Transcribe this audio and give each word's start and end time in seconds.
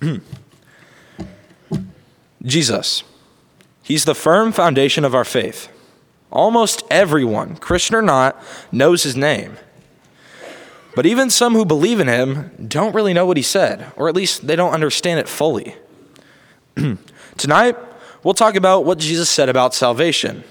Jesus. 2.42 3.02
He's 3.82 4.04
the 4.04 4.14
firm 4.14 4.52
foundation 4.52 5.04
of 5.04 5.14
our 5.14 5.24
faith. 5.24 5.68
Almost 6.30 6.84
everyone, 6.90 7.56
Christian 7.56 7.96
or 7.96 8.02
not, 8.02 8.42
knows 8.70 9.02
his 9.02 9.16
name. 9.16 9.56
But 10.94 11.06
even 11.06 11.30
some 11.30 11.54
who 11.54 11.64
believe 11.64 12.00
in 12.00 12.08
him 12.08 12.50
don't 12.68 12.94
really 12.94 13.14
know 13.14 13.24
what 13.24 13.36
he 13.36 13.42
said, 13.42 13.92
or 13.96 14.08
at 14.08 14.14
least 14.14 14.46
they 14.46 14.56
don't 14.56 14.74
understand 14.74 15.20
it 15.20 15.28
fully. 15.28 15.74
Tonight, 17.36 17.76
we'll 18.22 18.34
talk 18.34 18.56
about 18.56 18.84
what 18.84 18.98
Jesus 18.98 19.30
said 19.30 19.48
about 19.48 19.74
salvation. 19.74 20.44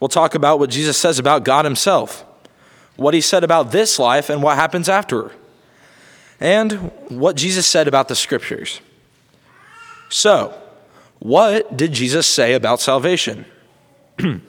We'll 0.00 0.08
talk 0.08 0.34
about 0.34 0.58
what 0.58 0.68
Jesus 0.70 0.98
says 0.98 1.18
about 1.18 1.44
God 1.44 1.64
himself, 1.64 2.24
what 2.96 3.14
he 3.14 3.20
said 3.20 3.44
about 3.44 3.72
this 3.72 3.98
life 3.98 4.28
and 4.28 4.42
what 4.42 4.56
happens 4.56 4.88
after, 4.88 5.32
and 6.40 6.72
what 7.08 7.36
Jesus 7.36 7.66
said 7.66 7.88
about 7.88 8.08
the 8.08 8.14
scriptures. 8.14 8.80
So, 10.08 10.54
what 11.18 11.76
did 11.76 11.92
Jesus 11.92 12.26
say 12.26 12.54
about 12.54 12.80
salvation? 12.80 13.46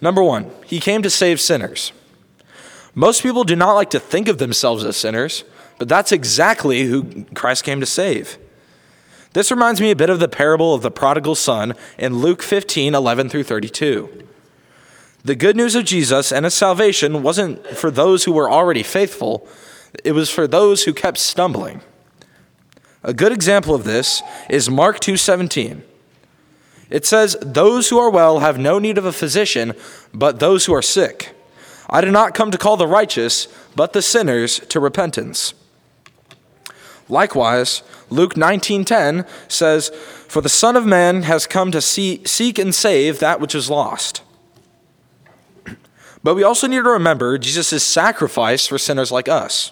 Number 0.00 0.22
one, 0.22 0.50
he 0.64 0.80
came 0.80 1.02
to 1.02 1.10
save 1.10 1.40
sinners. 1.40 1.92
Most 2.94 3.22
people 3.22 3.44
do 3.44 3.56
not 3.56 3.74
like 3.74 3.90
to 3.90 4.00
think 4.00 4.28
of 4.28 4.38
themselves 4.38 4.84
as 4.84 4.96
sinners, 4.96 5.44
but 5.78 5.88
that's 5.88 6.12
exactly 6.12 6.84
who 6.84 7.24
Christ 7.34 7.64
came 7.64 7.80
to 7.80 7.86
save. 7.86 8.38
This 9.32 9.50
reminds 9.50 9.80
me 9.80 9.90
a 9.90 9.96
bit 9.96 10.10
of 10.10 10.18
the 10.18 10.28
parable 10.28 10.74
of 10.74 10.82
the 10.82 10.90
prodigal 10.90 11.36
son 11.36 11.74
in 11.98 12.18
Luke 12.18 12.42
15 12.42 12.94
11 12.94 13.28
through 13.28 13.44
32. 13.44 14.26
The 15.22 15.36
good 15.36 15.56
news 15.56 15.74
of 15.74 15.84
Jesus 15.84 16.32
and 16.32 16.44
his 16.44 16.54
salvation 16.54 17.22
wasn't 17.22 17.64
for 17.68 17.90
those 17.90 18.24
who 18.24 18.32
were 18.32 18.50
already 18.50 18.82
faithful, 18.82 19.46
it 20.04 20.12
was 20.12 20.30
for 20.30 20.46
those 20.46 20.84
who 20.84 20.92
kept 20.92 21.18
stumbling. 21.18 21.82
A 23.02 23.12
good 23.14 23.32
example 23.32 23.74
of 23.74 23.84
this 23.84 24.22
is 24.48 24.68
Mark 24.68 25.00
2:17. 25.00 25.82
It 26.90 27.06
says, 27.06 27.36
"Those 27.40 27.88
who 27.88 27.98
are 27.98 28.10
well 28.10 28.40
have 28.40 28.58
no 28.58 28.78
need 28.78 28.98
of 28.98 29.04
a 29.04 29.12
physician, 29.12 29.74
but 30.12 30.38
those 30.38 30.64
who 30.64 30.74
are 30.74 30.82
sick." 30.82 31.34
I 31.88 32.00
did 32.00 32.12
not 32.12 32.34
come 32.34 32.50
to 32.50 32.58
call 32.58 32.76
the 32.76 32.86
righteous, 32.86 33.48
but 33.74 33.92
the 33.92 34.02
sinners 34.02 34.60
to 34.68 34.78
repentance. 34.78 35.54
Likewise, 37.08 37.82
Luke 38.10 38.36
19:10 38.36 39.24
says, 39.48 39.90
"For 40.28 40.40
the 40.40 40.48
Son 40.48 40.76
of 40.76 40.86
Man 40.86 41.22
has 41.24 41.46
come 41.46 41.72
to 41.72 41.80
see, 41.80 42.22
seek 42.24 42.58
and 42.58 42.74
save 42.74 43.18
that 43.18 43.40
which 43.40 43.54
is 43.54 43.70
lost." 43.70 44.22
But 46.22 46.34
we 46.34 46.42
also 46.42 46.66
need 46.66 46.84
to 46.84 46.90
remember 46.90 47.38
Jesus' 47.38 47.82
sacrifice 47.82 48.66
for 48.66 48.78
sinners 48.78 49.10
like 49.10 49.28
us. 49.28 49.70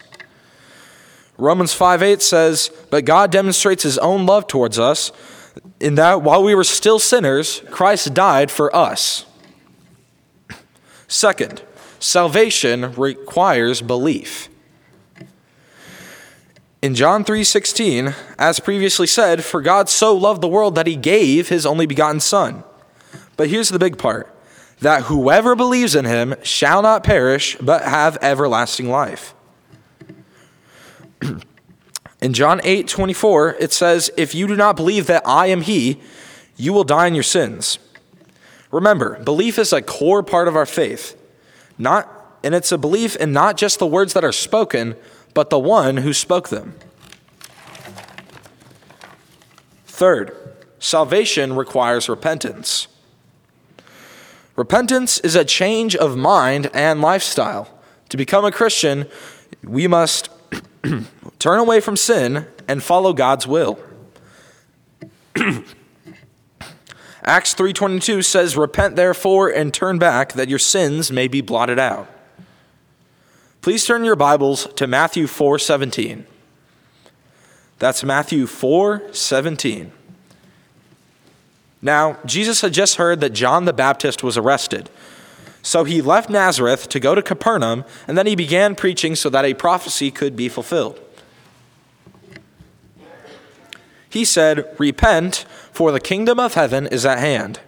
Romans 1.39 1.73
5:8 1.73 2.21
says, 2.21 2.71
"But 2.91 3.05
God 3.05 3.31
demonstrates 3.31 3.85
his 3.85 3.97
own 3.99 4.27
love 4.27 4.49
towards 4.49 4.79
us 4.79 5.13
in 5.81 5.95
that 5.95 6.23
while 6.23 6.43
we 6.43 6.55
were 6.55 6.65
still 6.65 6.99
sinners, 6.99 7.63
Christ 7.71 8.13
died 8.13 8.51
for 8.51 8.75
us." 8.75 9.25
Second, 11.07 11.63
salvation 12.01 12.93
requires 12.97 13.81
belief. 13.81 14.49
In 16.83 16.95
John 16.95 17.25
3:16, 17.25 18.15
as 18.39 18.61
previously 18.61 19.07
said, 19.07 19.45
for 19.45 19.61
God 19.61 19.89
so 19.89 20.15
loved 20.15 20.43
the 20.43 20.49
world 20.49 20.75
that 20.75 20.87
he 20.87 20.97
gave 20.97 21.49
his 21.49 21.65
only 21.65 21.87
begotten 21.87 22.21
son. 22.21 22.63
But 23.37 23.49
here's 23.49 23.69
the 23.69 23.79
big 23.79 23.97
part, 23.97 24.29
that 24.81 25.05
whoever 25.05 25.55
believes 25.55 25.95
in 25.95 26.05
him 26.05 26.35
shall 26.43 26.83
not 26.83 27.03
perish 27.05 27.57
but 27.61 27.83
have 27.83 28.19
everlasting 28.23 28.91
life. 28.91 29.35
in 32.21 32.33
John 32.33 32.61
8:24, 32.61 33.57
it 33.59 33.73
says, 33.73 34.11
"If 34.17 34.35
you 34.35 34.47
do 34.47 34.57
not 34.57 34.77
believe 34.77 35.07
that 35.07 35.23
I 35.27 35.47
am 35.47 35.63
he, 35.63 36.01
you 36.57 36.73
will 36.73 36.85
die 36.85 37.07
in 37.07 37.15
your 37.15 37.23
sins." 37.23 37.79
Remember, 38.71 39.19
belief 39.23 39.59
is 39.59 39.73
a 39.73 39.81
core 39.81 40.23
part 40.23 40.49
of 40.49 40.57
our 40.57 40.67
faith. 40.67 41.17
Not, 41.79 42.39
and 42.45 42.55
it's 42.55 42.73
a 42.73 42.79
belief 42.79 43.17
in 43.17 43.33
not 43.33 43.57
just 43.57 43.79
the 43.79 43.87
words 43.87 44.13
that 44.13 44.25
are 44.25 44.33
spoken, 44.33 44.95
but 45.33 45.51
the 45.51 45.59
one 45.59 45.99
who 45.99 46.13
spoke 46.13 46.49
them. 46.49 46.75
Third, 49.87 50.37
salvation 50.79 51.57
requires 51.57 52.09
repentance. 52.09 52.89
Repentance 54.55 55.21
is 55.21 55.37
a 55.37 55.45
change 55.45 55.95
of 55.95 56.17
mind 56.17 56.71
and 56.75 57.01
lifestyle. 57.01 57.69
To 58.09 58.17
become 58.17 58.45
a 58.45 58.53
Christian, 58.53 59.07
we 59.63 59.87
must 59.87 60.31
turn 61.39 61.59
away 61.59 61.81
from 61.81 61.97
sin 61.97 62.47
and 62.67 62.83
follow 62.83 63.13
God's 63.13 63.47
will. 63.47 63.79
Acts 67.23 67.55
3:22 67.55 68.25
says, 68.25 68.57
"Repent 68.57 68.97
therefore 68.97 69.49
and 69.49 69.73
turn 69.75 69.99
back 69.99 70.33
that 70.33 70.49
your 70.49 70.59
sins 70.59 71.13
may 71.13 71.29
be 71.29 71.41
blotted 71.41 71.79
out." 71.79 72.09
Please 73.61 73.85
turn 73.85 74.05
your 74.05 74.17
Bibles 74.17 74.69
to 74.77 74.87
Matthew 74.87 75.27
4:17. 75.27 76.25
That's 77.79 78.03
Matthew 78.03 78.47
4:17. 78.47 79.93
Now, 81.81 82.17
Jesus 82.25 82.61
had 82.63 82.73
just 82.73 82.97
heard 82.97 83.21
that 83.21 83.35
John 83.35 83.65
the 83.65 83.73
Baptist 83.73 84.23
was 84.23 84.37
arrested. 84.37 84.91
So 85.63 85.85
he 85.85 86.01
left 86.01 86.31
Nazareth 86.31 86.89
to 86.91 87.01
go 87.01 87.15
to 87.15 87.23
Capernaum, 87.23 87.85
and 88.07 88.17
then 88.17 88.27
he 88.27 88.37
began 88.37 88.75
preaching 88.75 89.15
so 89.15 89.29
that 89.31 89.45
a 89.45 89.55
prophecy 89.55 90.11
could 90.11 90.37
be 90.37 90.49
fulfilled. 90.49 91.01
He 94.09 94.25
said, 94.25 94.75
Repent, 94.79 95.45
for 95.73 95.93
the 95.93 96.01
kingdom 96.01 96.41
of 96.41 96.55
heaven 96.55 96.87
is 96.87 97.05
at 97.05 97.19
hand. 97.19 97.61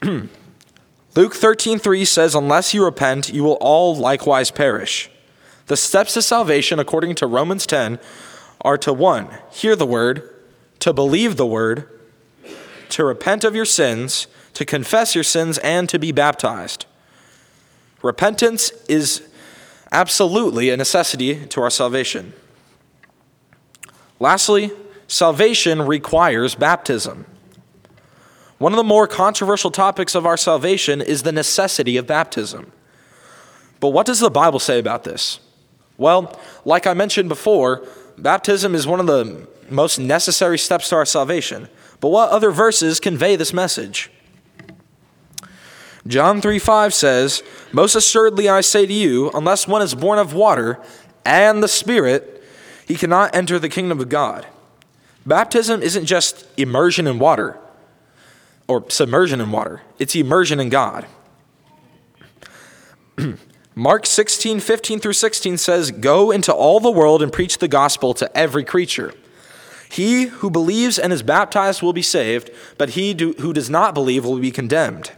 Luke 0.02 1.34
13:3 1.34 2.06
says, 2.06 2.34
Unless 2.34 2.74
you 2.74 2.84
repent, 2.84 3.32
you 3.32 3.42
will 3.42 3.58
all 3.60 3.96
likewise 3.96 4.50
perish. 4.50 5.10
The 5.66 5.76
steps 5.76 6.14
to 6.14 6.22
salvation, 6.22 6.78
according 6.78 7.16
to 7.16 7.26
Romans 7.26 7.66
10, 7.66 7.98
are 8.60 8.78
to 8.78 8.92
one, 8.92 9.28
hear 9.50 9.76
the 9.76 9.86
word, 9.86 10.22
to 10.80 10.92
believe 10.92 11.36
the 11.36 11.46
word, 11.46 11.88
to 12.90 13.04
repent 13.04 13.44
of 13.44 13.54
your 13.54 13.64
sins, 13.64 14.26
to 14.58 14.64
confess 14.64 15.14
your 15.14 15.22
sins, 15.22 15.56
and 15.58 15.88
to 15.88 16.00
be 16.00 16.10
baptized. 16.10 16.84
Repentance 18.02 18.72
is 18.88 19.22
absolutely 19.92 20.68
a 20.68 20.76
necessity 20.76 21.46
to 21.46 21.60
our 21.60 21.70
salvation. 21.70 22.32
Lastly, 24.18 24.72
salvation 25.06 25.82
requires 25.82 26.56
baptism. 26.56 27.24
One 28.58 28.72
of 28.72 28.78
the 28.78 28.82
more 28.82 29.06
controversial 29.06 29.70
topics 29.70 30.16
of 30.16 30.26
our 30.26 30.36
salvation 30.36 31.00
is 31.00 31.22
the 31.22 31.30
necessity 31.30 31.96
of 31.96 32.08
baptism. 32.08 32.72
But 33.78 33.90
what 33.90 34.06
does 34.06 34.18
the 34.18 34.28
Bible 34.28 34.58
say 34.58 34.80
about 34.80 35.04
this? 35.04 35.38
Well, 35.98 36.36
like 36.64 36.84
I 36.84 36.94
mentioned 36.94 37.28
before, 37.28 37.86
baptism 38.18 38.74
is 38.74 38.88
one 38.88 38.98
of 38.98 39.06
the 39.06 39.46
most 39.70 40.00
necessary 40.00 40.58
steps 40.58 40.88
to 40.88 40.96
our 40.96 41.06
salvation. 41.06 41.68
But 42.00 42.08
what 42.08 42.30
other 42.30 42.50
verses 42.50 42.98
convey 42.98 43.36
this 43.36 43.52
message? 43.52 44.10
John 46.06 46.40
3 46.40 46.58
5 46.58 46.94
says, 46.94 47.42
Most 47.72 47.94
assuredly 47.94 48.48
I 48.48 48.60
say 48.60 48.86
to 48.86 48.92
you, 48.92 49.30
unless 49.34 49.68
one 49.68 49.82
is 49.82 49.94
born 49.94 50.18
of 50.18 50.32
water 50.32 50.78
and 51.24 51.62
the 51.62 51.68
Spirit, 51.68 52.42
he 52.86 52.94
cannot 52.94 53.34
enter 53.34 53.58
the 53.58 53.68
kingdom 53.68 54.00
of 54.00 54.08
God. 54.08 54.46
Baptism 55.26 55.82
isn't 55.82 56.06
just 56.06 56.46
immersion 56.56 57.06
in 57.06 57.18
water 57.18 57.58
or 58.66 58.88
submersion 58.90 59.40
in 59.40 59.50
water, 59.50 59.82
it's 59.98 60.14
immersion 60.14 60.60
in 60.60 60.68
God. 60.68 61.06
Mark 63.74 64.06
16, 64.06 64.60
15 64.60 65.00
through 65.00 65.12
16 65.12 65.56
says, 65.58 65.90
Go 65.90 66.30
into 66.30 66.52
all 66.52 66.80
the 66.80 66.90
world 66.90 67.22
and 67.22 67.32
preach 67.32 67.58
the 67.58 67.68
gospel 67.68 68.12
to 68.14 68.36
every 68.36 68.64
creature. 68.64 69.12
He 69.90 70.24
who 70.24 70.50
believes 70.50 70.98
and 70.98 71.12
is 71.12 71.22
baptized 71.22 71.80
will 71.80 71.92
be 71.92 72.02
saved, 72.02 72.50
but 72.76 72.90
he 72.90 73.14
do, 73.14 73.34
who 73.34 73.52
does 73.52 73.70
not 73.70 73.94
believe 73.94 74.24
will 74.24 74.38
be 74.38 74.50
condemned. 74.50 75.12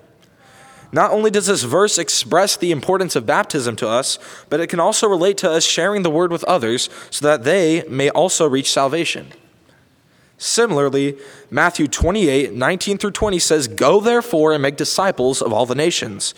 Not 0.93 1.13
only 1.13 1.31
does 1.31 1.47
this 1.47 1.63
verse 1.63 1.99
express 1.99 2.57
the 2.57 2.73
importance 2.73 3.15
of 3.15 3.27
baptism 3.27 3.77
to 3.77 3.89
us, 3.89 4.19
but 4.49 4.61
it 4.61 4.67
can 4.67 4.81
also 4.81 5.07
relate 5.07 5.37
to 5.39 5.51
us 5.51 5.65
sharing 5.65 6.03
the 6.03 6.11
word 6.11 6.33
with 6.33 6.43
others 6.45 6.91
so 7.11 7.27
that 7.27 7.45
they 7.45 7.85
may 7.89 8.11
also 8.11 8.49
reach 8.49 8.73
salvation. 8.73 9.33
Similarly, 10.37 11.19
Matthew 11.51 11.87
28 11.87 12.55
19 12.55 12.99
through 12.99 13.11
20 13.11 13.39
says, 13.39 13.69
Go 13.69 14.01
therefore 14.01 14.53
and 14.53 14.63
make 14.63 14.77
disciples 14.77 15.43
of 15.43 15.53
all 15.53 15.67
the 15.67 15.75
nations, 15.75 16.35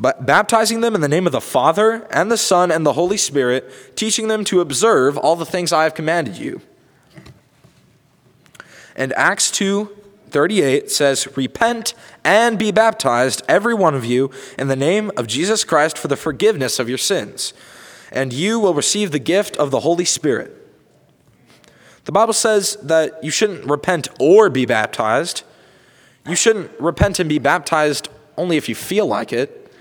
but 0.00 0.26
baptizing 0.26 0.80
them 0.80 0.94
in 0.94 1.00
the 1.00 1.08
name 1.08 1.26
of 1.26 1.32
the 1.32 1.40
Father 1.40 2.06
and 2.10 2.32
the 2.32 2.38
Son 2.38 2.72
and 2.72 2.84
the 2.84 2.94
Holy 2.94 3.18
Spirit, 3.18 3.70
teaching 3.96 4.28
them 4.28 4.44
to 4.44 4.60
observe 4.60 5.16
all 5.18 5.36
the 5.36 5.44
things 5.44 5.72
I 5.72 5.84
have 5.84 5.94
commanded 5.94 6.36
you. 6.36 6.62
And 8.96 9.12
Acts 9.12 9.50
2 9.50 10.03
38 10.34 10.90
says, 10.90 11.36
Repent 11.36 11.94
and 12.24 12.58
be 12.58 12.72
baptized, 12.72 13.40
every 13.46 13.72
one 13.72 13.94
of 13.94 14.04
you, 14.04 14.32
in 14.58 14.66
the 14.66 14.74
name 14.74 15.12
of 15.16 15.28
Jesus 15.28 15.62
Christ 15.62 15.96
for 15.96 16.08
the 16.08 16.16
forgiveness 16.16 16.80
of 16.80 16.88
your 16.88 16.98
sins, 16.98 17.54
and 18.10 18.32
you 18.32 18.58
will 18.58 18.74
receive 18.74 19.12
the 19.12 19.20
gift 19.20 19.56
of 19.58 19.70
the 19.70 19.80
Holy 19.80 20.04
Spirit. 20.04 20.50
The 22.06 22.10
Bible 22.10 22.32
says 22.32 22.76
that 22.82 23.22
you 23.22 23.30
shouldn't 23.30 23.64
repent 23.70 24.08
or 24.18 24.50
be 24.50 24.66
baptized. 24.66 25.44
You 26.26 26.34
shouldn't 26.34 26.72
repent 26.80 27.20
and 27.20 27.28
be 27.28 27.38
baptized 27.38 28.08
only 28.36 28.56
if 28.56 28.68
you 28.68 28.74
feel 28.74 29.06
like 29.06 29.32
it. 29.32 29.72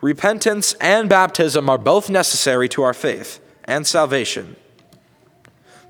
Repentance 0.00 0.72
and 0.80 1.06
baptism 1.06 1.68
are 1.68 1.76
both 1.76 2.08
necessary 2.08 2.66
to 2.70 2.82
our 2.82 2.94
faith 2.94 3.40
and 3.64 3.86
salvation. 3.86 4.56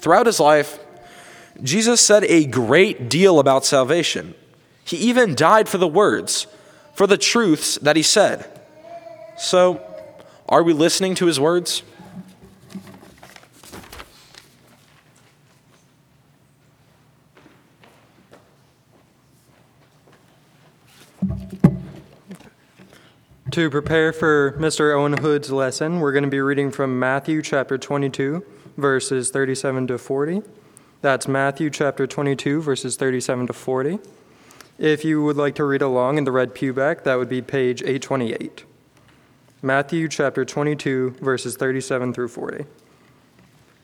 Throughout 0.00 0.26
his 0.26 0.40
life, 0.40 0.80
Jesus 1.60 2.00
said 2.00 2.24
a 2.24 2.44
great 2.44 3.08
deal 3.08 3.38
about 3.38 3.64
salvation. 3.64 4.34
He 4.84 4.96
even 4.96 5.34
died 5.34 5.68
for 5.68 5.78
the 5.78 5.88
words, 5.88 6.46
for 6.94 7.06
the 7.06 7.18
truths 7.18 7.76
that 7.78 7.96
he 7.96 8.02
said. 8.02 8.48
So, 9.36 9.80
are 10.48 10.62
we 10.62 10.72
listening 10.72 11.14
to 11.16 11.26
his 11.26 11.40
words? 11.40 11.82
To 23.52 23.68
prepare 23.68 24.14
for 24.14 24.52
Mr. 24.52 24.96
Owen 24.96 25.18
Hood's 25.18 25.52
lesson, 25.52 26.00
we're 26.00 26.12
going 26.12 26.24
to 26.24 26.30
be 26.30 26.40
reading 26.40 26.70
from 26.70 26.98
Matthew 26.98 27.42
chapter 27.42 27.76
22, 27.76 28.42
verses 28.78 29.30
37 29.30 29.88
to 29.88 29.98
40. 29.98 30.42
That's 31.02 31.26
Matthew 31.26 31.68
chapter 31.68 32.06
22, 32.06 32.62
verses 32.62 32.94
37 32.94 33.48
to 33.48 33.52
40. 33.52 33.98
If 34.78 35.04
you 35.04 35.20
would 35.24 35.36
like 35.36 35.56
to 35.56 35.64
read 35.64 35.82
along 35.82 36.16
in 36.16 36.22
the 36.22 36.30
red 36.30 36.54
pewback, 36.54 37.02
that 37.02 37.16
would 37.16 37.28
be 37.28 37.42
page 37.42 37.82
828. 37.82 38.64
Matthew 39.62 40.06
chapter 40.06 40.44
22, 40.44 41.16
verses 41.20 41.56
37 41.56 42.14
through 42.14 42.28
40. 42.28 42.66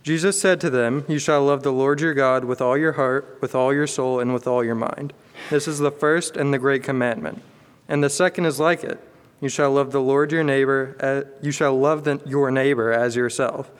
Jesus 0.04 0.40
said 0.40 0.60
to 0.60 0.70
them, 0.70 1.04
You 1.08 1.18
shall 1.18 1.42
love 1.42 1.64
the 1.64 1.72
Lord 1.72 2.00
your 2.00 2.14
God 2.14 2.44
with 2.44 2.60
all 2.60 2.78
your 2.78 2.92
heart, 2.92 3.38
with 3.40 3.52
all 3.52 3.74
your 3.74 3.88
soul, 3.88 4.20
and 4.20 4.32
with 4.32 4.46
all 4.46 4.62
your 4.62 4.76
mind. 4.76 5.12
This 5.50 5.66
is 5.66 5.80
the 5.80 5.90
first 5.90 6.36
and 6.36 6.54
the 6.54 6.58
great 6.58 6.84
commandment. 6.84 7.42
And 7.88 8.04
the 8.04 8.10
second 8.10 8.44
is 8.44 8.60
like 8.60 8.84
it. 8.84 9.00
You 9.40 9.48
shall 9.48 9.72
love 9.72 9.90
the 9.90 10.00
Lord 10.00 10.30
your 10.30 10.44
neighbor, 10.44 10.96
as, 11.00 11.24
you 11.42 11.50
shall 11.50 11.76
love 11.76 12.04
the, 12.04 12.20
your 12.24 12.52
neighbor 12.52 12.92
as 12.92 13.16
yourself. 13.16 13.72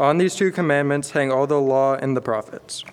On 0.00 0.16
these 0.16 0.34
two 0.34 0.50
commandments 0.50 1.10
hang 1.10 1.30
all 1.30 1.46
the 1.46 1.60
law 1.60 1.94
and 1.94 2.16
the 2.16 2.22
prophets. 2.22 2.84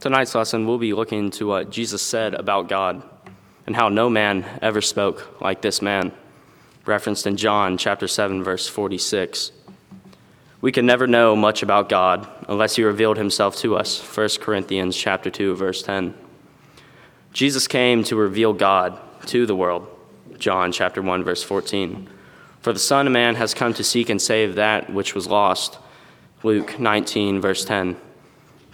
Tonight's 0.00 0.34
lesson, 0.34 0.66
we'll 0.66 0.78
be 0.78 0.92
looking 0.92 1.20
into 1.20 1.46
what 1.46 1.70
Jesus 1.70 2.02
said 2.02 2.34
about 2.34 2.68
God 2.68 3.04
and 3.68 3.76
how 3.76 3.88
no 3.88 4.10
man 4.10 4.44
ever 4.60 4.80
spoke 4.80 5.40
like 5.40 5.62
this 5.62 5.80
man, 5.80 6.10
referenced 6.86 7.28
in 7.28 7.36
John 7.36 7.78
chapter 7.78 8.08
7, 8.08 8.42
verse 8.42 8.66
46. 8.66 9.52
We 10.60 10.72
can 10.72 10.86
never 10.86 11.06
know 11.06 11.36
much 11.36 11.62
about 11.62 11.88
God 11.88 12.26
unless 12.48 12.76
he 12.76 12.82
revealed 12.82 13.18
himself 13.18 13.56
to 13.56 13.76
us. 13.76 14.00
1 14.00 14.28
Corinthians 14.40 14.96
chapter 14.96 15.30
2 15.30 15.54
verse 15.54 15.82
10. 15.82 16.14
Jesus 17.32 17.68
came 17.68 18.02
to 18.04 18.16
reveal 18.16 18.54
God 18.54 18.98
to 19.26 19.44
the 19.44 19.56
world. 19.56 19.86
John 20.38 20.72
chapter 20.72 21.02
1 21.02 21.24
verse 21.24 21.42
14. 21.42 22.08
For 22.60 22.72
the 22.72 22.78
Son 22.78 23.06
of 23.06 23.12
Man 23.12 23.34
has 23.34 23.54
come 23.54 23.74
to 23.74 23.84
seek 23.84 24.08
and 24.08 24.20
save 24.20 24.54
that 24.54 24.90
which 24.90 25.14
was 25.14 25.26
lost. 25.26 25.78
Luke 26.42 26.78
19 26.78 27.40
verse 27.40 27.64
10. 27.64 27.96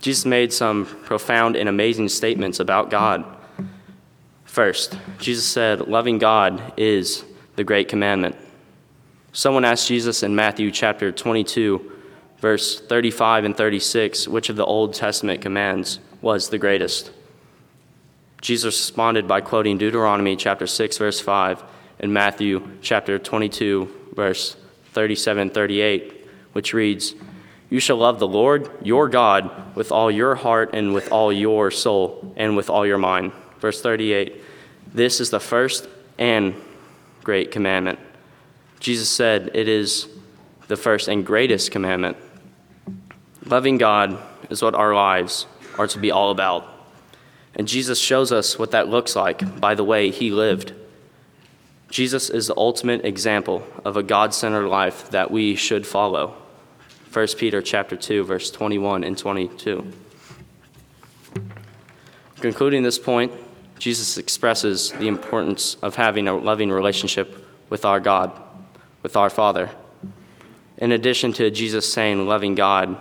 Jesus 0.01 0.25
made 0.25 0.53
some 0.53 0.87
profound 0.87 1.57
and 1.57 1.69
amazing 1.69 2.09
statements 2.09 2.61
about 2.61 2.91
God. 2.91 3.25
First, 4.45 4.99
Jesus 5.19 5.47
said, 5.47 5.89
Loving 5.89 6.19
God 6.19 6.73
is 6.77 7.25
the 7.57 7.65
great 7.65 7.89
commandment. 7.89 8.37
Someone 9.35 9.65
asked 9.65 9.89
Jesus 9.89 10.23
in 10.23 10.35
Matthew 10.35 10.71
chapter 10.71 11.11
22, 11.11 11.91
verse 12.39 12.79
35 12.79 13.45
and 13.47 13.57
36, 13.57 14.29
which 14.29 14.51
of 14.51 14.57
the 14.57 14.65
Old 14.67 14.93
Testament 14.93 15.41
commands 15.41 16.01
was 16.21 16.51
the 16.51 16.59
greatest. 16.59 17.11
Jesus 18.43 18.79
responded 18.79 19.27
by 19.27 19.41
quoting 19.41 19.79
Deuteronomy 19.79 20.37
chapter 20.37 20.67
6, 20.67 20.99
verse 20.99 21.19
5, 21.19 21.65
and 22.01 22.13
Matthew 22.13 22.77
chapter 22.83 23.19
22, 23.19 24.11
verse 24.15 24.57
37 24.93 25.49
38, 25.49 26.29
which 26.53 26.75
reads, 26.75 27.15
You 27.71 27.81
shall 27.81 27.97
love 27.97 28.19
the 28.19 28.29
Lord 28.29 28.71
your 28.83 29.09
God 29.09 29.75
with 29.75 29.91
all 29.91 30.11
your 30.11 30.35
heart 30.35 30.75
and 30.75 30.93
with 30.93 31.11
all 31.11 31.33
your 31.33 31.71
soul 31.71 32.35
and 32.37 32.55
with 32.55 32.69
all 32.69 32.87
your 32.87 32.99
mind. 32.99 33.33
Verse 33.61 33.81
38, 33.81 34.43
This 34.93 35.23
is 35.23 35.31
the 35.31 35.41
first 35.41 35.89
and 36.19 36.55
great 37.25 37.51
commandment. 37.51 37.99
Jesus 38.83 39.09
said 39.09 39.53
it 39.55 39.69
is 39.69 40.09
the 40.67 40.77
first 40.77 41.07
and 41.07 41.25
greatest 41.25 41.71
commandment. 41.71 42.17
Loving 43.47 43.79
God 43.79 44.19
is 44.51 44.61
what 44.61 44.75
our 44.75 44.93
lives 44.93 45.47
are 45.79 45.87
to 45.87 46.01
be 46.01 46.11
all 46.11 46.33
about. 46.33 46.67
And 47.55 47.69
Jesus 47.69 48.01
shows 48.01 48.33
us 48.33 48.59
what 48.59 48.73
that 48.73 48.89
looks 48.89 49.15
like 49.15 49.61
by 49.61 49.77
the 49.77 49.85
way 49.85 50.11
he 50.11 50.33
lived. 50.33 50.73
Jesus 51.91 52.29
is 52.29 52.49
the 52.49 52.57
ultimate 52.57 53.05
example 53.05 53.63
of 53.85 53.97
a 53.97 54.03
God-centered 54.03 54.67
life 54.67 55.11
that 55.11 55.31
we 55.31 55.55
should 55.55 55.87
follow. 55.87 56.35
1 57.13 57.29
Peter 57.39 57.63
chapter 57.63 57.95
2 57.95 58.25
verse 58.25 58.51
21 58.51 59.05
and 59.05 59.17
22. 59.17 59.93
Concluding 62.41 62.83
this 62.83 62.99
point, 62.99 63.31
Jesus 63.79 64.19
expresses 64.19 64.91
the 64.91 65.07
importance 65.07 65.77
of 65.83 65.95
having 65.95 66.27
a 66.27 66.35
loving 66.35 66.73
relationship 66.73 67.47
with 67.71 67.85
our 67.85 68.01
God 68.01 68.33
with 69.03 69.17
our 69.17 69.31
Father. 69.31 69.71
In 70.79 70.93
addition 70.93 71.33
to 71.35 71.51
Jesus 71.51 71.93
saying 71.93 72.27
loving 72.27 72.55
God 72.55 72.97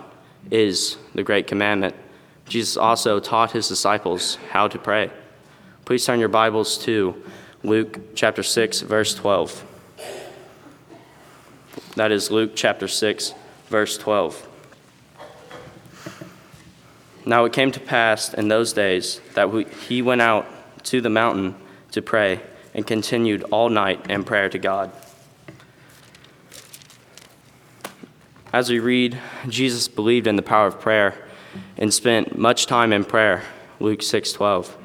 is 0.50 0.96
the 1.14 1.22
great 1.22 1.46
commandment, 1.46 1.94
Jesus 2.48 2.76
also 2.76 3.20
taught 3.20 3.52
his 3.52 3.68
disciples 3.68 4.36
how 4.50 4.68
to 4.68 4.78
pray. 4.78 5.10
Please 5.84 6.04
turn 6.04 6.20
your 6.20 6.28
Bibles 6.28 6.78
to 6.78 7.22
Luke 7.62 8.14
chapter 8.14 8.42
6, 8.42 8.80
verse 8.80 9.14
12. 9.14 9.64
That 11.96 12.10
is 12.10 12.30
Luke 12.30 12.52
chapter 12.54 12.88
6, 12.88 13.34
verse 13.68 13.98
12. 13.98 14.48
Now 17.24 17.44
it 17.44 17.52
came 17.52 17.70
to 17.70 17.80
pass 17.80 18.34
in 18.34 18.48
those 18.48 18.72
days 18.72 19.20
that 19.34 19.48
he 19.88 20.02
went 20.02 20.20
out 20.20 20.46
to 20.84 21.00
the 21.00 21.10
mountain 21.10 21.54
to 21.92 22.02
pray 22.02 22.40
and 22.74 22.86
continued 22.86 23.42
all 23.44 23.68
night 23.68 24.10
in 24.10 24.24
prayer 24.24 24.48
to 24.48 24.58
God. 24.58 24.90
As 28.52 28.68
we 28.68 28.80
read, 28.80 29.18
Jesus 29.48 29.88
believed 29.88 30.26
in 30.26 30.36
the 30.36 30.42
power 30.42 30.66
of 30.66 30.78
prayer 30.78 31.14
and 31.78 31.92
spent 31.92 32.36
much 32.36 32.66
time 32.66 32.92
in 32.92 33.02
prayer, 33.02 33.44
Luke 33.80 34.02
6:12. 34.02 34.76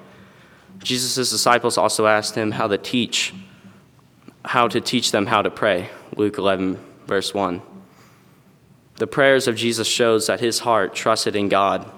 Jesus' 0.81 1.29
disciples 1.29 1.77
also 1.77 2.07
asked 2.07 2.35
him 2.35 2.51
how 2.51 2.67
to 2.67 2.77
teach 2.77 3.33
how 4.45 4.69
to 4.69 4.79
teach 4.79 5.11
them 5.11 5.25
how 5.25 5.41
to 5.41 5.49
pray, 5.49 5.89
Luke 6.15 6.37
11 6.37 6.79
verse 7.07 7.33
1. 7.33 7.61
The 8.95 9.07
prayers 9.07 9.49
of 9.49 9.57
Jesus 9.57 9.87
shows 9.87 10.27
that 10.27 10.39
his 10.39 10.59
heart 10.59 10.95
trusted 10.95 11.35
in 11.35 11.49
God, 11.49 11.91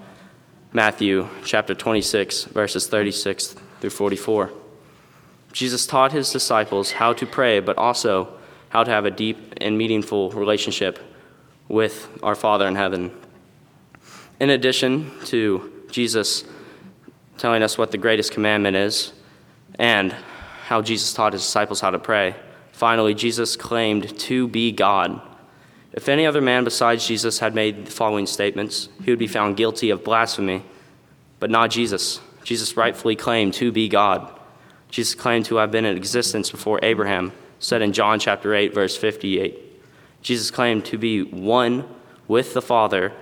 Matthew 0.72 1.28
chapter 1.44 1.72
26 1.72 2.44
verses 2.46 2.88
36 2.88 3.54
through 3.80 3.90
44. 3.90 4.50
Jesus 5.52 5.86
taught 5.86 6.10
his 6.10 6.32
disciples 6.32 6.92
how 6.92 7.12
to 7.12 7.26
pray, 7.26 7.60
but 7.60 7.78
also 7.78 8.28
how 8.70 8.82
to 8.82 8.90
have 8.90 9.04
a 9.04 9.10
deep 9.12 9.54
and 9.58 9.78
meaningful 9.78 10.30
relationship 10.30 10.98
with 11.70 12.08
our 12.22 12.34
Father 12.34 12.66
in 12.66 12.74
heaven. 12.74 13.12
In 14.40 14.50
addition 14.50 15.10
to 15.26 15.84
Jesus 15.90 16.44
telling 17.38 17.62
us 17.62 17.78
what 17.78 17.92
the 17.92 17.98
greatest 17.98 18.32
commandment 18.32 18.76
is 18.76 19.12
and 19.78 20.12
how 20.66 20.82
Jesus 20.82 21.14
taught 21.14 21.32
his 21.32 21.42
disciples 21.42 21.80
how 21.80 21.90
to 21.90 21.98
pray, 21.98 22.34
finally, 22.72 23.14
Jesus 23.14 23.56
claimed 23.56 24.18
to 24.18 24.48
be 24.48 24.72
God. 24.72 25.22
If 25.92 26.08
any 26.08 26.26
other 26.26 26.40
man 26.40 26.64
besides 26.64 27.06
Jesus 27.06 27.38
had 27.38 27.54
made 27.54 27.86
the 27.86 27.90
following 27.90 28.26
statements, 28.26 28.88
he 29.04 29.10
would 29.10 29.18
be 29.18 29.26
found 29.26 29.56
guilty 29.56 29.90
of 29.90 30.04
blasphemy, 30.04 30.64
but 31.38 31.50
not 31.50 31.70
Jesus. 31.70 32.20
Jesus 32.42 32.76
rightfully 32.76 33.16
claimed 33.16 33.54
to 33.54 33.70
be 33.70 33.88
God. 33.88 34.30
Jesus 34.90 35.14
claimed 35.14 35.44
to 35.46 35.56
have 35.56 35.70
been 35.70 35.84
in 35.84 35.96
existence 35.96 36.50
before 36.50 36.80
Abraham, 36.82 37.32
said 37.60 37.80
in 37.80 37.92
John 37.92 38.18
chapter 38.18 38.54
8, 38.54 38.74
verse 38.74 38.96
58. 38.96 39.69
Jesus 40.22 40.50
claimed 40.50 40.84
to 40.86 40.98
be 40.98 41.22
one 41.22 41.88
with 42.28 42.54
the 42.54 42.62
Father 42.62 43.12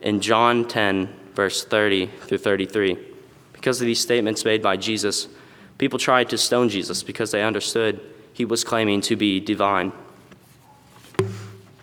in 0.00 0.20
John 0.20 0.66
10, 0.68 1.08
verse 1.34 1.64
30 1.64 2.06
through 2.06 2.38
33. 2.38 2.98
Because 3.52 3.80
of 3.80 3.86
these 3.86 4.00
statements 4.00 4.44
made 4.44 4.62
by 4.62 4.76
Jesus, 4.76 5.28
people 5.78 5.98
tried 5.98 6.28
to 6.30 6.38
stone 6.38 6.68
Jesus 6.68 7.02
because 7.02 7.30
they 7.30 7.42
understood 7.42 8.00
he 8.32 8.44
was 8.44 8.62
claiming 8.62 9.00
to 9.00 9.16
be 9.16 9.40
divine. 9.40 9.92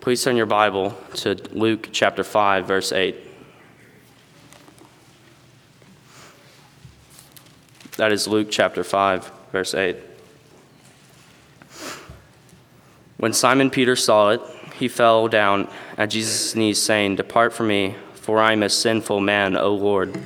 Please 0.00 0.22
turn 0.22 0.36
your 0.36 0.46
Bible 0.46 0.96
to 1.16 1.34
Luke 1.50 1.88
chapter 1.92 2.22
5, 2.22 2.66
verse 2.66 2.92
8. 2.92 3.16
That 7.96 8.12
is 8.12 8.28
Luke 8.28 8.48
chapter 8.50 8.84
5, 8.84 9.32
verse 9.52 9.74
8. 9.74 9.96
When 13.16 13.32
Simon 13.32 13.70
Peter 13.70 13.96
saw 13.96 14.30
it, 14.30 14.42
he 14.78 14.88
fell 14.88 15.28
down 15.28 15.68
at 15.96 16.10
Jesus' 16.10 16.54
knees, 16.54 16.80
saying, 16.80 17.16
Depart 17.16 17.52
from 17.52 17.68
me, 17.68 17.96
for 18.14 18.40
I 18.40 18.52
am 18.52 18.62
a 18.62 18.68
sinful 18.68 19.20
man, 19.20 19.56
O 19.56 19.74
Lord. 19.74 20.18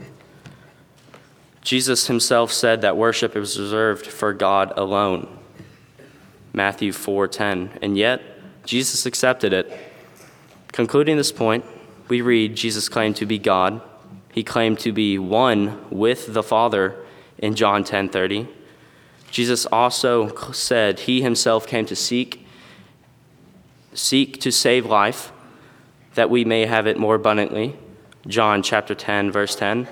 Jesus 1.62 2.08
himself 2.08 2.50
said 2.52 2.80
that 2.80 2.96
worship 2.96 3.36
is 3.36 3.60
reserved 3.60 4.06
for 4.06 4.32
God 4.32 4.72
alone. 4.76 5.28
Matthew 6.52 6.92
4:10. 6.92 7.78
And 7.80 7.96
yet, 7.96 8.22
Jesus 8.64 9.06
accepted 9.06 9.52
it. 9.52 9.70
Concluding 10.72 11.16
this 11.16 11.32
point, 11.32 11.64
we 12.08 12.20
read 12.22 12.56
Jesus 12.56 12.88
claimed 12.88 13.16
to 13.16 13.26
be 13.26 13.38
God. 13.38 13.80
He 14.32 14.42
claimed 14.42 14.78
to 14.80 14.92
be 14.92 15.18
one 15.18 15.78
with 15.90 16.32
the 16.32 16.42
Father 16.42 16.96
in 17.38 17.54
John 17.54 17.84
10:30. 17.84 18.48
Jesus 19.30 19.66
also 19.66 20.34
said 20.52 21.00
he 21.00 21.22
himself 21.22 21.66
came 21.66 21.86
to 21.86 21.94
seek 21.94 22.39
seek 23.92 24.40
to 24.40 24.52
save 24.52 24.86
life 24.86 25.32
that 26.14 26.30
we 26.30 26.44
may 26.44 26.66
have 26.66 26.86
it 26.86 26.98
more 26.98 27.14
abundantly. 27.14 27.76
John 28.26 28.62
chapter 28.62 28.94
10 28.94 29.30
verse 29.30 29.56
10. 29.56 29.88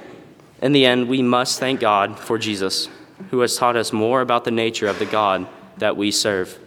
In 0.60 0.72
the 0.72 0.86
end, 0.86 1.08
we 1.08 1.22
must 1.22 1.60
thank 1.60 1.80
God 1.80 2.18
for 2.18 2.36
Jesus, 2.36 2.88
who 3.30 3.40
has 3.40 3.56
taught 3.56 3.76
us 3.76 3.92
more 3.92 4.20
about 4.20 4.44
the 4.44 4.50
nature 4.50 4.88
of 4.88 4.98
the 4.98 5.06
God 5.06 5.46
that 5.76 5.96
we 5.96 6.10
serve. 6.10 6.58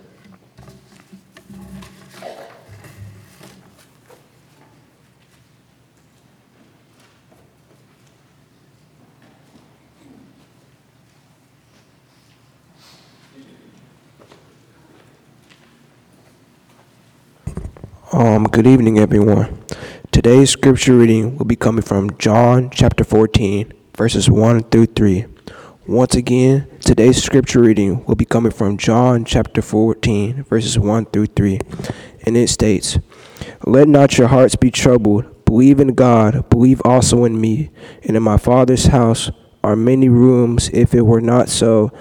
Um, 18.13 18.44
good 18.44 18.68
evening, 18.68 19.00
everyone. 19.00 19.63
Today's 20.12 20.50
scripture 20.50 20.98
reading 20.98 21.38
will 21.38 21.46
be 21.46 21.56
coming 21.56 21.82
from 21.82 22.18
John 22.18 22.70
chapter 22.70 23.06
14, 23.06 23.72
verses 23.96 24.30
1 24.30 24.63
through 24.63 24.88
3. 24.88 25.27
Once 25.88 26.15
again, 26.15 26.68
today's 26.82 27.24
scripture 27.24 27.62
reading 27.62 28.03
will 28.03 28.15
be 28.15 28.25
coming 28.25 28.51
from 28.51 28.75
John 28.75 29.24
chapter 29.24 29.62
14, 29.62 30.44
verses 30.44 30.77
1 30.77 31.06
through 31.06 31.27
3. 31.27 31.62
And 32.24 32.36
it 32.36 32.50
states, 32.50 33.00
Let 33.65 33.88
not 33.88 34.18
your 34.18 34.27
hearts 34.27 34.58
be 34.58 34.72
troubled. 34.72 35.46
Believe 35.46 35.80
in 35.80 35.96
God, 35.96 36.50
believe 36.50 36.82
also 36.84 37.24
in 37.24 37.39
me. 37.39 37.72
And 38.03 38.18
in 38.18 38.24
my 38.24 38.36
Father's 38.36 38.88
house 38.88 39.32
are 39.63 39.77
many 39.77 40.10
rooms. 40.10 40.70
If 40.74 40.94
it 40.94 41.03
were 41.03 41.22
not 41.22 41.48
so, 41.48 41.94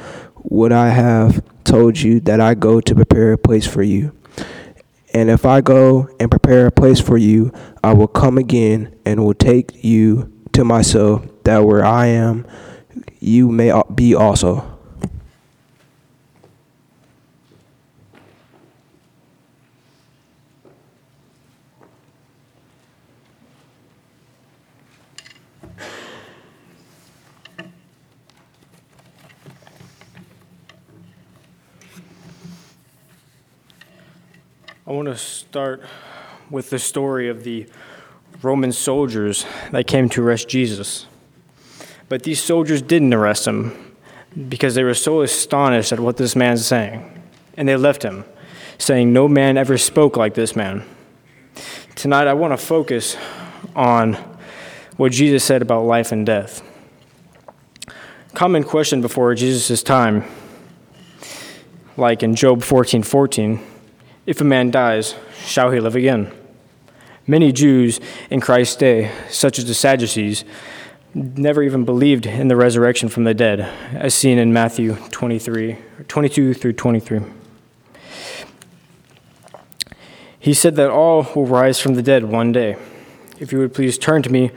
would 0.43 0.73
I 0.73 0.89
have 0.89 1.45
told 1.63 2.01
you 2.01 2.19
that 2.23 2.41
I 2.41 2.55
go 2.55 2.81
to 2.81 2.95
prepare 2.97 3.33
a 3.33 3.39
place 3.39 3.69
for 3.69 3.85
you? 3.85 4.13
And 5.13 5.29
if 5.29 5.45
I 5.45 5.61
go 5.61 6.09
and 6.21 6.31
prepare 6.31 6.67
a 6.67 6.73
place 6.73 7.01
for 7.01 7.19
you, 7.19 7.53
I 7.83 7.95
will 7.95 8.09
come 8.09 8.39
again 8.39 8.95
and 9.05 9.25
will 9.25 9.35
take 9.35 9.83
you 9.83 10.33
to 10.53 10.65
myself, 10.65 11.27
that 11.45 11.59
where 11.65 11.85
I 11.85 12.07
am, 12.07 12.47
you 13.19 13.49
may 13.49 13.73
be 13.95 14.15
also. 14.15 14.80
I 34.91 34.93
want 34.93 35.07
to 35.07 35.17
start 35.17 35.85
with 36.51 36.71
the 36.71 36.79
story 36.81 37.29
of 37.29 37.45
the 37.45 37.69
Roman 38.43 38.73
soldiers 38.73 39.47
that 39.71 39.87
came 39.87 40.09
to 40.09 40.27
arrest 40.27 40.49
Jesus. 40.49 41.07
But 42.09 42.25
these 42.25 42.43
soldiers 42.43 42.83
didn't 42.83 43.15
arrest 43.15 43.47
him 43.47 43.95
because 44.49 44.75
they 44.75 44.83
were 44.83 44.95
so 44.95 45.21
astonished 45.21 45.93
at 45.93 46.01
what 46.01 46.17
this 46.17 46.35
man's 46.35 46.67
saying. 46.67 47.23
And 47.57 47.69
they 47.69 47.77
left 47.77 48.03
him, 48.03 48.25
saying, 48.79 49.13
No 49.13 49.29
man 49.29 49.57
ever 49.57 49.79
spoke 49.79 50.17
like 50.17 50.35
this 50.35 50.57
man. 50.57 50.85
Tonight, 51.95 52.27
I 52.27 52.35
want 52.35 52.53
to 52.53 52.57
focus 52.57 53.17
on 53.77 54.15
what 54.97 55.13
Jesus 55.13 55.45
said 55.45 55.63
about 55.63 55.83
life 55.83 56.11
and 56.11 56.27
death. 56.27 56.65
Common 58.35 58.65
question 58.65 59.01
before 59.03 59.37
Jesus' 59.37 59.85
time, 59.85 60.25
like 61.97 62.25
in 62.25 62.35
Job 62.35 62.65
14 62.65 63.05
14 63.05 63.71
if 64.27 64.41
a 64.41 64.45
man 64.45 64.71
dies, 64.71 65.15
shall 65.45 65.71
he 65.71 65.81
live 65.81 65.97
again? 65.97 66.33
Many 67.27 67.53
Jews 67.53 68.01
in 68.29 68.41
Christ's 68.41 68.77
day, 68.77 69.13
such 69.29 69.59
as 69.59 69.67
the 69.67 69.75
Sadducees, 69.75 70.45
never 71.15 71.63
even 71.63 71.85
believed 71.85 72.27
in 72.27 72.49
the 72.49 72.57
resurrection 72.57 73.09
from 73.09 73.25
the 73.25 73.35
dead, 73.35 73.61
as 73.93 74.15
seen 74.15 74.39
in 74.39 74.53
Matthew 74.53 74.97
23, 75.11 75.79
22 76.09 76.55
through 76.55 76.73
23. 76.73 77.21
He 80.39 80.55
said 80.55 80.77
that 80.77 80.91
all 80.91 81.27
will 81.35 81.47
rise 81.47 81.81
from 81.81 81.95
the 81.95 82.03
dead 82.03 82.25
one 82.25 82.53
day. 82.53 82.77
If 83.39 83.53
you 83.53 83.59
would 83.59 83.75
please 83.75 83.99
turn 83.99 84.23
to 84.23 84.31
me 84.31 84.51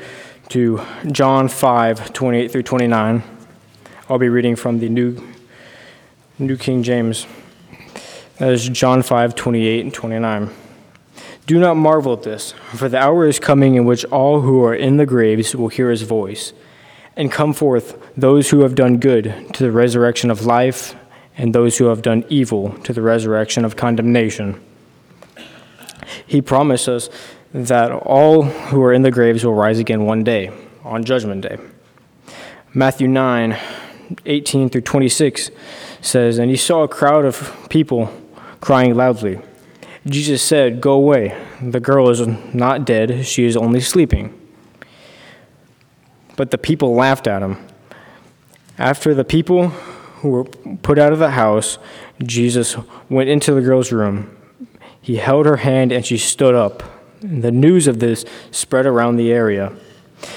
to 0.50 0.82
John 1.12 1.48
5, 1.48 2.13
28 2.13 2.51
through 2.51 2.63
29. 2.63 3.24
I'll 4.10 4.20
be 4.20 4.29
reading 4.29 4.55
from 4.55 4.79
the 4.79 4.89
New, 4.89 5.22
New 6.38 6.58
King 6.58 6.84
James. 6.84 7.25
That 8.40 8.52
is 8.52 8.68
John 8.68 9.04
5, 9.04 9.36
28 9.36 9.86
and 9.86 9.94
29. 9.94 10.50
Do 11.46 11.60
not 11.60 11.75
marvel 11.75 12.13
at 12.13 12.24
this, 12.24 12.54
for 12.74 12.90
the 12.90 12.98
hour 12.98 13.28
is 13.28 13.38
coming 13.38 13.75
in 13.75 13.86
which 13.86 14.06
all 14.06 14.42
who 14.42 14.63
are 14.63 14.74
in 14.74 14.98
the 14.98 15.06
graves 15.06 15.56
will 15.56 15.68
hear 15.68 15.92
his 15.92 16.02
voice, 16.02 16.52
and 17.16 17.32
come 17.32 17.54
forth 17.54 17.96
those 18.18 18.50
who 18.50 18.62
have 18.62 18.74
done 18.74 18.98
good 18.98 19.54
to 19.54 19.63
the 19.63 19.72
resurrection 19.72 20.32
of 20.32 20.48
life, 20.48 20.96
and 21.38 21.54
those 21.54 21.78
who 21.78 21.86
have 21.86 22.02
done 22.02 22.25
evil 22.28 22.72
to 22.80 22.92
the 22.92 23.04
resurrection 23.04 23.63
of 23.63 23.75
condemnation. 23.75 24.60
He 26.25 26.42
promised 26.42 26.90
us 26.90 27.10
that 27.54 27.92
all 27.92 28.44
who 28.44 28.82
are 28.82 28.94
in 28.94 29.04
the 29.04 29.12
graves 29.12 29.46
will 29.46 29.54
rise 29.54 29.78
again 29.78 30.06
one 30.06 30.24
day, 30.24 30.52
on 30.84 31.04
Judgment 31.04 31.42
Day. 31.42 31.58
Matthew 32.74 33.08
9, 33.08 33.60
18 34.25 34.70
through 34.70 34.82
26 34.82 35.52
says, 36.02 36.40
And 36.40 36.50
he 36.50 36.58
saw 36.58 36.82
a 36.82 36.88
crowd 36.88 37.25
of 37.25 37.68
people 37.70 38.12
crying 38.63 38.96
loudly. 38.96 39.38
Jesus 40.08 40.41
said, 40.41 40.79
Go 40.79 40.93
away. 40.93 41.38
The 41.62 41.82
girl 41.82 42.10
is 42.10 42.25
not 42.53 42.86
dead, 42.86 43.25
she 43.25 43.43
is 43.43 43.58
only 43.58 43.82
sleeping. 43.82 44.34
But 46.38 46.51
the 46.51 46.58
people 46.58 46.96
laughed 46.96 47.27
at 47.27 47.41
him. 47.41 47.58
After 48.77 49.13
the 49.13 49.25
people 49.25 49.74
were 50.24 50.46
put 50.82 50.98
out 50.98 51.12
of 51.12 51.20
the 51.20 51.32
house, 51.32 51.77
Jesus 52.24 52.77
went 53.10 53.29
into 53.29 53.53
the 53.53 53.62
girl's 53.62 53.91
room. 53.91 54.34
He 55.01 55.17
held 55.17 55.46
her 55.46 55.58
hand 55.58 55.91
and 55.91 56.05
she 56.05 56.17
stood 56.17 56.55
up. 56.55 56.84
The 57.20 57.51
news 57.51 57.86
of 57.86 58.00
this 58.00 58.24
spread 58.51 58.86
around 58.86 59.17
the 59.17 59.34
area. 59.34 59.74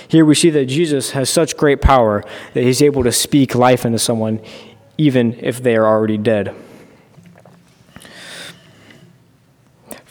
Here 0.08 0.24
we 0.24 0.34
see 0.34 0.50
that 0.50 0.66
Jesus 0.66 1.12
has 1.12 1.30
such 1.30 1.56
great 1.56 1.80
power 1.80 2.24
that 2.54 2.64
he's 2.64 2.82
able 2.82 3.04
to 3.04 3.12
speak 3.12 3.54
life 3.54 3.86
into 3.86 4.00
someone 4.00 4.40
even 4.98 5.34
if 5.38 5.62
they 5.62 5.76
are 5.76 5.86
already 5.86 6.18
dead. 6.18 6.54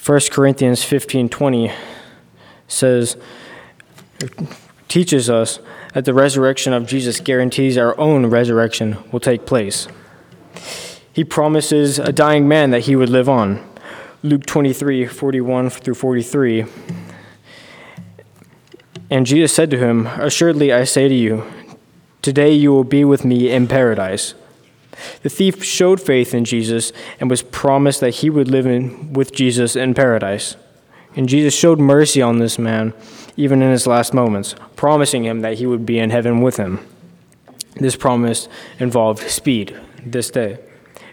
1 0.05 0.19
Corinthians 0.29 0.83
15:20 0.83 1.71
says 2.67 3.17
teaches 4.87 5.31
us 5.31 5.57
that 5.95 6.05
the 6.05 6.13
resurrection 6.13 6.73
of 6.73 6.85
Jesus 6.85 7.19
guarantees 7.19 7.75
our 7.75 7.99
own 7.99 8.27
resurrection 8.27 8.97
will 9.11 9.19
take 9.19 9.47
place. 9.47 9.87
He 11.11 11.23
promises 11.23 11.97
a 11.97 12.11
dying 12.11 12.47
man 12.47 12.69
that 12.69 12.81
he 12.81 12.95
would 12.95 13.09
live 13.09 13.27
on. 13.27 13.67
Luke 14.21 14.45
23, 14.45 15.07
41 15.07 15.71
through 15.71 15.95
43. 15.95 16.65
And 19.09 19.25
Jesus 19.25 19.53
said 19.53 19.71
to 19.71 19.79
him, 19.79 20.05
Assuredly 20.05 20.71
I 20.71 20.83
say 20.83 21.07
to 21.07 21.15
you, 21.15 21.45
today 22.21 22.51
you 22.51 22.71
will 22.71 22.83
be 22.83 23.03
with 23.03 23.25
me 23.25 23.49
in 23.49 23.67
paradise. 23.67 24.35
The 25.23 25.29
thief 25.29 25.63
showed 25.63 26.01
faith 26.01 26.33
in 26.33 26.45
Jesus 26.45 26.91
and 27.19 27.29
was 27.29 27.43
promised 27.43 27.99
that 28.01 28.15
he 28.15 28.29
would 28.29 28.47
live 28.47 28.65
in, 28.65 29.13
with 29.13 29.33
Jesus 29.33 29.75
in 29.75 29.93
paradise. 29.93 30.55
And 31.15 31.29
Jesus 31.29 31.55
showed 31.55 31.79
mercy 31.79 32.21
on 32.21 32.39
this 32.39 32.59
man, 32.59 32.93
even 33.37 33.61
in 33.61 33.71
his 33.71 33.87
last 33.87 34.13
moments, 34.13 34.55
promising 34.75 35.23
him 35.23 35.41
that 35.41 35.57
he 35.57 35.65
would 35.65 35.85
be 35.85 35.99
in 35.99 36.09
heaven 36.09 36.41
with 36.41 36.57
him. 36.57 36.85
This 37.75 37.95
promise 37.95 38.47
involved 38.79 39.29
speed 39.29 39.79
this 40.05 40.29
day. 40.29 40.59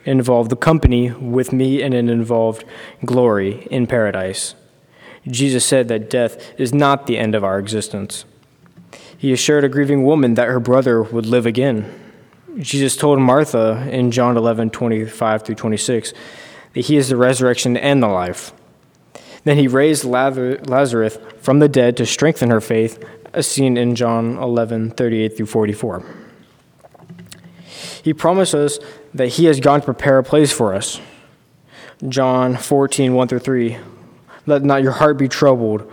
It 0.04 0.10
involved 0.10 0.50
the 0.50 0.56
company 0.56 1.12
with 1.12 1.52
me, 1.52 1.82
and 1.82 1.94
it 1.94 2.08
involved 2.08 2.64
glory 3.04 3.66
in 3.70 3.86
paradise. 3.86 4.54
Jesus 5.28 5.64
said 5.64 5.86
that 5.88 6.10
death 6.10 6.52
is 6.58 6.74
not 6.74 7.06
the 7.06 7.18
end 7.18 7.34
of 7.36 7.44
our 7.44 7.58
existence. 7.58 8.24
He 9.16 9.32
assured 9.32 9.62
a 9.62 9.68
grieving 9.68 10.02
woman 10.02 10.34
that 10.34 10.48
her 10.48 10.58
brother 10.58 11.00
would 11.00 11.26
live 11.26 11.46
again 11.46 12.01
Jesus 12.58 12.96
told 12.96 13.18
Martha 13.18 13.88
in 13.90 14.10
John 14.10 14.36
11, 14.36 14.70
25 14.70 15.42
through 15.42 15.54
26, 15.54 16.12
that 16.74 16.80
he 16.80 16.96
is 16.96 17.08
the 17.08 17.16
resurrection 17.16 17.76
and 17.76 18.02
the 18.02 18.08
life. 18.08 18.52
Then 19.44 19.56
he 19.56 19.68
raised 19.68 20.04
Lazarus 20.04 21.18
from 21.40 21.58
the 21.58 21.68
dead 21.68 21.96
to 21.96 22.06
strengthen 22.06 22.50
her 22.50 22.60
faith, 22.60 23.02
as 23.32 23.46
seen 23.46 23.76
in 23.76 23.94
John 23.94 24.36
11, 24.36 24.90
38 24.90 25.36
through 25.36 25.46
44. 25.46 26.04
He 28.02 28.12
promises 28.12 28.78
us 28.78 28.86
that 29.14 29.28
he 29.28 29.46
has 29.46 29.58
gone 29.58 29.80
to 29.80 29.84
prepare 29.84 30.18
a 30.18 30.24
place 30.24 30.52
for 30.52 30.74
us. 30.74 31.00
John 32.08 32.56
14, 32.56 33.14
1 33.14 33.28
through 33.28 33.38
3. 33.38 33.78
Let 34.46 34.62
not 34.62 34.82
your 34.82 34.92
heart 34.92 35.16
be 35.18 35.28
troubled. 35.28 35.90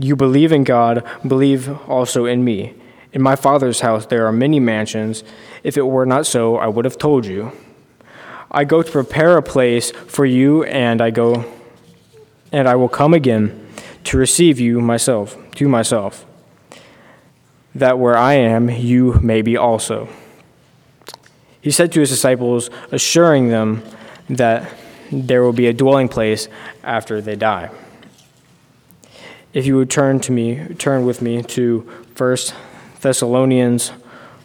You 0.00 0.16
believe 0.16 0.50
in 0.50 0.64
God, 0.64 1.06
believe 1.26 1.68
also 1.88 2.24
in 2.24 2.42
me. 2.42 2.74
In 3.12 3.22
my 3.22 3.36
Father's 3.36 3.80
house 3.80 4.06
there 4.06 4.26
are 4.26 4.32
many 4.32 4.60
mansions. 4.60 5.24
If 5.62 5.76
it 5.76 5.86
were 5.86 6.06
not 6.06 6.26
so, 6.26 6.56
I 6.56 6.66
would 6.66 6.84
have 6.84 6.98
told 6.98 7.26
you. 7.26 7.52
I 8.50 8.64
go 8.64 8.82
to 8.82 8.90
prepare 8.90 9.36
a 9.36 9.42
place 9.42 9.90
for 9.90 10.24
you, 10.24 10.64
and 10.64 11.00
I 11.00 11.10
go, 11.10 11.44
and 12.50 12.66
I 12.66 12.76
will 12.76 12.88
come 12.88 13.12
again 13.12 13.66
to 14.04 14.16
receive 14.16 14.58
you 14.58 14.80
myself, 14.80 15.36
to 15.56 15.68
myself, 15.68 16.24
that 17.74 17.98
where 17.98 18.16
I 18.16 18.34
am, 18.34 18.70
you 18.70 19.14
may 19.20 19.42
be 19.42 19.56
also. 19.56 20.08
He 21.60 21.70
said 21.70 21.92
to 21.92 22.00
his 22.00 22.08
disciples, 22.08 22.70
assuring 22.90 23.48
them 23.48 23.82
that 24.30 24.72
there 25.12 25.42
will 25.42 25.52
be 25.52 25.66
a 25.66 25.72
dwelling 25.72 26.08
place 26.08 26.48
after 26.82 27.20
they 27.20 27.36
die. 27.36 27.70
If 29.52 29.66
you 29.66 29.76
would 29.76 29.90
turn 29.90 30.20
to 30.20 30.32
me, 30.32 30.74
turn 30.74 31.04
with 31.04 31.20
me 31.20 31.42
to 31.42 31.80
1 32.16 32.36
Thessalonians 33.00 33.92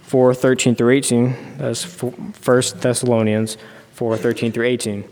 4 0.04 0.34
13 0.34 0.76
through 0.76 0.92
18. 0.92 1.58
That's 1.58 2.02
1 2.02 2.22
Thessalonians 2.76 3.58
4 3.94 4.18
13 4.18 4.52
through 4.52 4.68
18. 4.68 5.04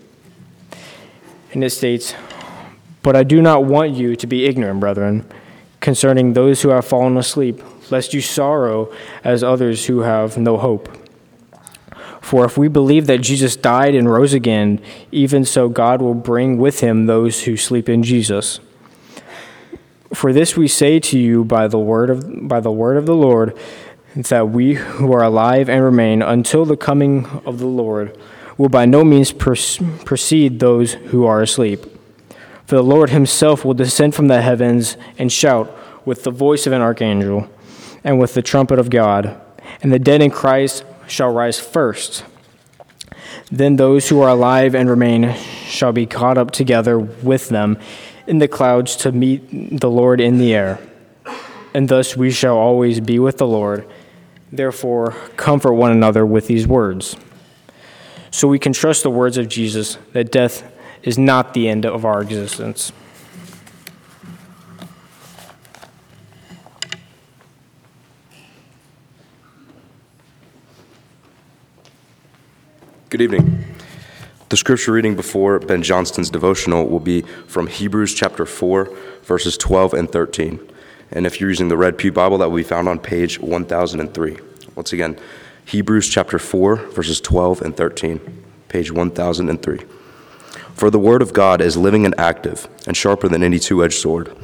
And 1.54 1.64
it 1.64 1.72
states, 1.72 2.14
But 3.02 3.16
I 3.16 3.24
do 3.24 3.42
not 3.42 3.66
want 3.66 3.92
you 3.92 4.16
to 4.16 4.28
be 4.28 4.46
ignorant, 4.46 4.80
brethren, 4.80 5.26
concerning 5.80 6.34
those 6.34 6.62
who 6.62 6.70
have 6.70 6.86
fallen 6.86 7.18
asleep, 7.18 7.62
lest 7.90 8.14
you 8.14 8.22
sorrow 8.22 8.94
as 9.24 9.44
others 9.44 9.88
who 9.88 10.02
have 10.02 10.38
no 10.38 10.58
hope. 10.58 10.98
For 12.22 12.46
if 12.46 12.58
we 12.58 12.68
believe 12.68 13.08
that 13.08 13.22
Jesus 13.22 13.56
died 13.56 13.96
and 13.96 14.10
rose 14.10 14.34
again, 14.34 14.80
even 15.12 15.44
so 15.44 15.68
God 15.68 16.02
will 16.02 16.14
bring 16.14 16.58
with 16.58 16.80
him 16.80 17.08
those 17.08 17.44
who 17.44 17.58
sleep 17.58 17.90
in 17.90 18.04
Jesus. 18.04 18.60
For 20.14 20.34
this 20.34 20.58
we 20.58 20.68
say 20.68 21.00
to 21.00 21.18
you 21.18 21.46
by 21.46 21.68
the 21.68 21.80
word 21.80 22.10
of, 22.10 22.48
by 22.48 22.60
the 22.60 22.72
word 22.72 22.98
of 22.98 23.06
the 23.06 23.16
Lord, 23.16 23.58
that 24.16 24.50
we 24.50 24.74
who 24.74 25.14
are 25.14 25.24
alive 25.24 25.70
and 25.70 25.84
remain 25.84 26.22
until 26.22 26.66
the 26.66 26.76
coming 26.76 27.26
of 27.46 27.60
the 27.60 27.68
Lord 27.68 28.18
will 28.58 28.70
by 28.70 28.86
no 28.86 29.04
means 29.04 29.32
precede 29.32 30.60
those 30.60 30.94
who 30.94 31.26
are 31.26 31.42
asleep. 31.42 31.86
For 32.66 32.76
the 32.76 32.84
Lord 32.84 33.10
himself 33.10 33.64
will 33.64 33.74
descend 33.74 34.14
from 34.14 34.28
the 34.28 34.42
heavens 34.42 34.98
and 35.18 35.32
shout 35.32 35.76
with 36.06 36.24
the 36.24 36.32
voice 36.32 36.68
of 36.68 36.74
an 36.74 36.82
archangel 36.82 37.50
and 38.04 38.20
with 38.20 38.34
the 38.34 38.42
trumpet 38.42 38.80
of 38.80 38.90
God, 38.90 39.40
and 39.82 39.94
the 39.94 40.00
dead 40.00 40.22
in 40.22 40.32
Christ 40.32 40.84
shall 41.08 41.34
rise 41.34 41.60
first. 41.60 42.26
Then 43.52 43.76
those 43.76 44.10
who 44.10 44.22
are 44.22 44.30
alive 44.30 44.76
and 44.76 44.90
remain 44.90 45.34
shall 45.66 45.92
be 45.92 46.06
caught 46.06 46.38
up 46.38 46.52
together 46.52 47.00
with 47.00 47.50
them 47.50 47.78
in 48.28 48.40
the 48.40 48.48
clouds 48.48 48.96
to 48.98 49.12
meet 49.12 49.80
the 49.80 49.90
Lord 49.90 50.22
in 50.22 50.38
the 50.38 50.54
air. 50.54 50.80
And 51.74 51.88
thus 51.88 52.18
we 52.18 52.32
shall 52.32 52.58
always 52.58 53.00
be 53.00 53.20
with 53.20 53.38
the 53.38 53.48
Lord. 53.48 53.88
Therefore, 54.52 55.12
comfort 55.38 55.74
one 55.74 55.92
another 55.92 56.26
with 56.26 56.48
these 56.48 56.68
words. 56.68 57.16
So 58.32 58.48
we 58.48 58.60
can 58.60 58.74
trust 58.74 59.04
the 59.04 59.10
words 59.10 59.38
of 59.38 59.48
Jesus 59.48 59.98
that 60.14 60.32
death 60.32 60.70
is 61.04 61.18
not 61.18 61.54
the 61.54 61.68
end 61.68 61.86
of 61.86 62.06
our 62.06 62.22
existence. 62.22 62.92
Good 73.10 73.22
evening. 73.22 73.71
The 74.52 74.58
scripture 74.58 74.92
reading 74.92 75.16
before 75.16 75.60
Ben 75.60 75.82
Johnston's 75.82 76.30
devotional 76.30 76.86
will 76.86 77.00
be 77.00 77.22
from 77.48 77.68
Hebrews 77.68 78.14
chapter 78.14 78.46
4, 78.46 78.94
verses 79.24 79.58
12 79.58 79.94
and 79.94 80.12
13. 80.12 80.60
And 81.10 81.26
if 81.26 81.40
you're 81.40 81.50
using 81.50 81.70
the 81.70 81.78
Red 81.78 81.98
Pew 81.98 82.12
Bible, 82.12 82.38
that 82.40 82.50
will 82.50 82.58
be 82.58 82.64
found 82.64 82.90
on 82.90 83.00
page 83.00 83.40
1003. 83.40 84.38
Once 84.76 84.92
again, 84.92 85.18
Hebrews 85.64 86.10
chapter 86.10 86.38
4, 86.38 86.76
verses 86.76 87.22
12 87.22 87.62
and 87.62 87.78
13, 87.78 88.44
page 88.68 88.92
1003. 88.92 89.86
For 90.74 90.90
the 90.90 91.00
word 91.00 91.22
of 91.22 91.32
God 91.32 91.62
is 91.62 91.78
living 91.78 92.04
and 92.04 92.20
active, 92.20 92.68
and 92.86 92.98
sharper 92.98 93.30
than 93.30 93.44
any 93.44 93.58
two 93.58 93.86
edged 93.86 94.02
sword, 94.02 94.36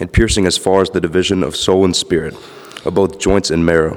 and 0.00 0.12
piercing 0.12 0.44
as 0.44 0.58
far 0.58 0.82
as 0.82 0.90
the 0.90 1.00
division 1.00 1.44
of 1.44 1.54
soul 1.54 1.84
and 1.84 1.94
spirit, 1.94 2.34
of 2.84 2.94
both 2.94 3.20
joints 3.20 3.48
and 3.48 3.64
marrow, 3.64 3.96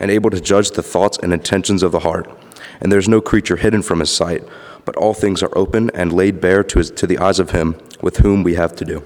and 0.00 0.10
able 0.10 0.30
to 0.30 0.40
judge 0.40 0.72
the 0.72 0.82
thoughts 0.82 1.18
and 1.18 1.32
intentions 1.32 1.84
of 1.84 1.92
the 1.92 2.00
heart 2.00 2.28
and 2.80 2.90
there's 2.90 3.08
no 3.08 3.20
creature 3.20 3.56
hidden 3.56 3.82
from 3.82 4.00
his 4.00 4.10
sight, 4.10 4.44
but 4.84 4.96
all 4.96 5.14
things 5.14 5.42
are 5.42 5.56
open 5.56 5.90
and 5.94 6.12
laid 6.12 6.40
bare 6.40 6.62
to, 6.64 6.78
his, 6.78 6.90
to 6.92 7.06
the 7.06 7.18
eyes 7.18 7.38
of 7.38 7.50
him 7.50 7.76
with 8.00 8.18
whom 8.18 8.42
we 8.42 8.54
have 8.54 8.76
to 8.76 8.84
do. 8.84 9.02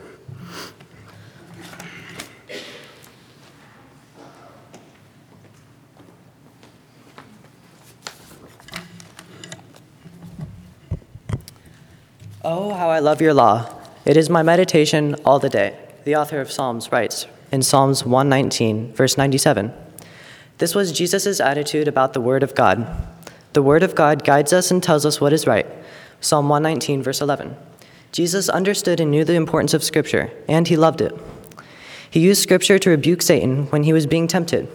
Oh, 12.44 12.72
how 12.72 12.88
I 12.88 12.98
love 12.98 13.20
your 13.20 13.34
law. 13.34 13.74
It 14.04 14.16
is 14.16 14.30
my 14.30 14.42
meditation 14.42 15.16
all 15.24 15.38
the 15.38 15.50
day. 15.50 15.78
The 16.04 16.16
author 16.16 16.40
of 16.40 16.50
Psalms 16.50 16.90
writes 16.90 17.26
in 17.52 17.62
Psalms 17.62 18.06
119, 18.06 18.94
verse 18.94 19.18
97. 19.18 19.72
This 20.56 20.74
was 20.74 20.92
Jesus' 20.92 21.40
attitude 21.40 21.88
about 21.88 22.14
the 22.14 22.20
Word 22.20 22.42
of 22.42 22.54
God. 22.54 22.86
The 23.58 23.62
Word 23.62 23.82
of 23.82 23.96
God 23.96 24.22
guides 24.22 24.52
us 24.52 24.70
and 24.70 24.80
tells 24.80 25.04
us 25.04 25.20
what 25.20 25.32
is 25.32 25.44
right. 25.44 25.66
Psalm 26.20 26.48
119, 26.48 27.02
verse 27.02 27.20
11. 27.20 27.56
Jesus 28.12 28.48
understood 28.48 29.00
and 29.00 29.10
knew 29.10 29.24
the 29.24 29.34
importance 29.34 29.74
of 29.74 29.82
Scripture, 29.82 30.30
and 30.48 30.68
he 30.68 30.76
loved 30.76 31.00
it. 31.00 31.12
He 32.08 32.20
used 32.20 32.40
Scripture 32.40 32.78
to 32.78 32.90
rebuke 32.90 33.20
Satan 33.20 33.64
when 33.70 33.82
he 33.82 33.92
was 33.92 34.06
being 34.06 34.28
tempted. 34.28 34.68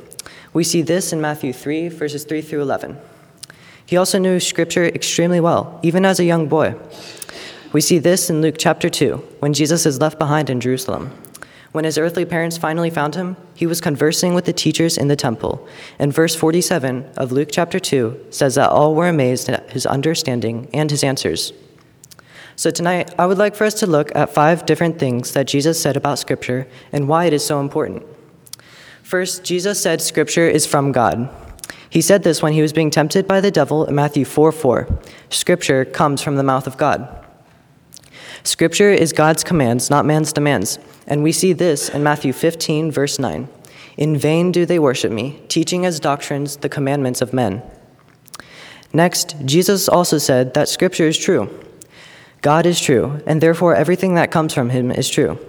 We 0.52 0.65
see 0.65 0.82
this 0.82 1.13
in 1.13 1.22
Matthew 1.22 1.54
3, 1.54 1.88
verses 1.88 2.26
3 2.26 2.41
through 2.41 2.62
11. 2.62 2.98
He 3.86 3.96
also 3.96 4.19
knew 4.19 4.38
Scripture 4.41 4.84
extremely 4.84 5.39
well, 5.39 5.80
even 5.82 6.04
as 6.04 6.19
a 6.19 6.26
young 6.26 6.50
boy. 6.50 6.76
We 7.72 7.80
see 7.80 8.00
this 8.00 8.30
in 8.30 8.41
Luke 8.41 8.56
chapter 8.60 8.89
2, 8.89 9.15
when 9.39 9.54
Jesus 9.54 9.86
is 9.86 10.02
left 10.02 10.19
behind 10.19 10.50
in 10.50 10.60
Jerusalem. 10.60 11.10
When 11.74 11.86
his 11.86 11.98
earthly 11.98 12.24
parents 12.24 12.56
finally 12.56 12.92
found 12.92 13.16
him, 13.16 13.36
he 13.56 13.66
was 13.66 13.82
conversing 13.82 14.36
with 14.36 14.46
the 14.46 14.54
teachers 14.54 14.96
in 14.96 15.08
the 15.08 15.16
temple. 15.16 15.68
And 15.98 16.14
verse 16.14 16.36
47 16.36 17.10
of 17.18 17.32
Luke 17.32 17.50
chapter 17.52 17.80
2 17.80 18.28
says 18.30 18.56
that 18.56 18.70
all 18.70 18.94
were 18.94 19.08
amazed 19.08 19.50
at 19.50 19.72
his 19.72 19.88
understanding 19.88 20.70
and 20.72 20.92
his 20.92 21.04
answers. 21.04 21.52
So 22.56 22.70
tonight, 22.70 23.12
I 23.18 23.26
would 23.26 23.40
like 23.40 23.56
for 23.56 23.64
us 23.64 23.74
to 23.76 23.88
look 23.88 24.16
at 24.16 24.36
five 24.36 24.68
different 24.68 25.00
things 25.00 25.34
that 25.34 25.48
Jesus 25.48 25.82
said 25.82 25.98
about 25.98 26.20
Scripture 26.20 26.68
and 26.92 27.08
why 27.08 27.26
it 27.26 27.34
is 27.34 27.44
so 27.44 27.60
important. 27.60 28.04
First, 29.02 29.44
Jesus 29.44 29.82
said 29.82 30.00
Scripture 30.00 30.48
is 30.48 30.68
from 30.68 30.92
God. 30.92 31.28
He 31.90 32.02
said 32.02 32.22
this 32.22 32.44
when 32.44 32.54
he 32.54 32.62
was 32.62 32.72
being 32.72 32.92
tempted 32.92 33.28
by 33.28 33.42
the 33.42 33.50
devil 33.50 33.86
in 33.86 33.96
Matthew 33.96 34.26
4 34.26 34.52
4. 34.52 35.00
Scripture 35.30 35.86
comes 35.86 36.22
from 36.22 36.36
the 36.36 36.44
mouth 36.44 36.68
of 36.68 36.78
God. 36.78 37.08
Scripture 38.44 38.92
is 38.92 39.12
God's 39.12 39.44
commands, 39.44 39.90
not 39.90 40.06
man's 40.06 40.32
demands. 40.32 40.78
And 41.08 41.24
we 41.24 41.32
see 41.32 41.54
this 41.54 41.89
in 41.89 42.04
Matthew 42.04 42.34
15, 42.34 42.92
verse 42.92 43.20
9. 43.20 43.48
In 43.98 44.18
vain 44.18 44.52
do 44.52 44.66
they 44.66 44.80
worship 44.80 45.12
me, 45.12 45.42
teaching 45.48 45.86
as 45.86 46.00
doctrines 46.00 46.58
the 46.58 46.70
commandments 46.70 47.22
of 47.22 47.34
men. 47.34 47.62
Next, 48.92 49.36
Jesus 49.46 49.89
also 49.89 50.18
said 50.18 50.54
that 50.54 50.70
Scripture 50.70 51.08
is 51.08 51.18
true. 51.18 51.50
God 52.42 52.66
is 52.66 52.80
true, 52.80 53.22
and 53.26 53.42
therefore 53.42 53.76
everything 53.76 54.16
that 54.16 54.32
comes 54.32 54.54
from 54.54 54.70
him 54.70 54.92
is 54.92 55.10
true. 55.10 55.39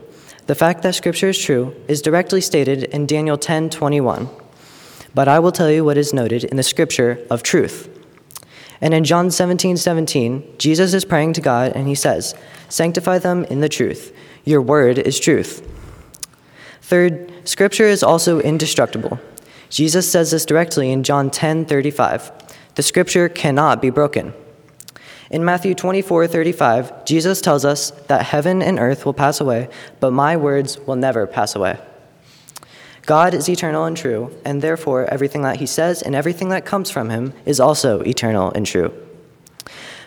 The 0.47 0.55
fact 0.55 0.83
that 0.83 0.95
Scripture 0.95 1.29
is 1.29 1.39
true 1.39 1.75
is 1.89 2.03
directly 2.03 2.41
stated 2.41 2.85
in 2.85 3.07
Daniel 3.07 3.39
10 3.39 3.71
21. 3.71 4.29
But 5.15 5.29
I 5.29 5.39
will 5.39 5.53
tell 5.53 5.71
you 5.71 5.85
what 5.85 5.97
is 5.97 6.13
noted 6.13 6.45
in 6.45 6.57
the 6.57 6.63
Scripture 6.63 7.25
of 7.31 7.43
truth. 7.43 7.89
And 8.81 8.93
in 8.93 9.05
John 9.05 9.31
17 9.31 9.77
17, 9.77 10.57
Jesus 10.59 10.95
is 10.95 11.05
praying 11.05 11.35
to 11.35 11.41
God 11.41 11.73
and 11.75 11.89
he 11.89 11.95
says, 11.95 12.35
Sanctify 12.69 13.19
them 13.19 13.45
in 13.45 13.61
the 13.61 13.69
truth. 13.69 14.15
Your 14.45 14.61
word 14.61 14.99
is 14.99 15.19
truth. 15.19 15.67
Third, 16.83 17.33
Scripture 17.49 17.87
is 17.87 18.03
also 18.03 18.41
indestructible. 18.41 19.19
Jesus 19.71 20.11
says 20.11 20.31
this 20.31 20.45
directly 20.45 20.93
in 20.93 21.03
John 21.03 21.31
10 21.31 21.65
35. 21.65 22.31
The 22.75 22.83
Scripture 22.83 23.29
cannot 23.29 23.81
be 23.81 23.91
broken. 23.91 24.35
In 25.31 25.45
Matthew 25.45 25.75
24 25.75 26.27
35, 26.27 27.05
Jesus 27.05 27.41
tells 27.41 27.65
us 27.65 27.91
that 28.09 28.27
heaven 28.27 28.63
and 28.63 28.79
earth 28.79 29.07
will 29.07 29.15
pass 29.15 29.41
away, 29.41 29.69
but 29.99 30.13
my 30.13 30.37
words 30.37 30.79
will 30.81 30.97
never 30.97 31.27
pass 31.27 31.55
away. 31.55 31.79
God 33.07 33.35
is 33.35 33.49
eternal 33.49 33.85
and 33.85 33.97
true, 33.97 34.31
and 34.45 34.63
therefore 34.63 35.05
everything 35.07 35.43
that 35.43 35.57
he 35.57 35.67
says 35.67 36.01
and 36.01 36.15
everything 36.15 36.49
that 36.49 36.65
comes 36.65 36.91
from 36.91 37.11
him 37.11 37.35
is 37.45 37.61
also 37.61 38.01
eternal 38.01 38.51
and 38.53 38.65
true. 38.65 38.93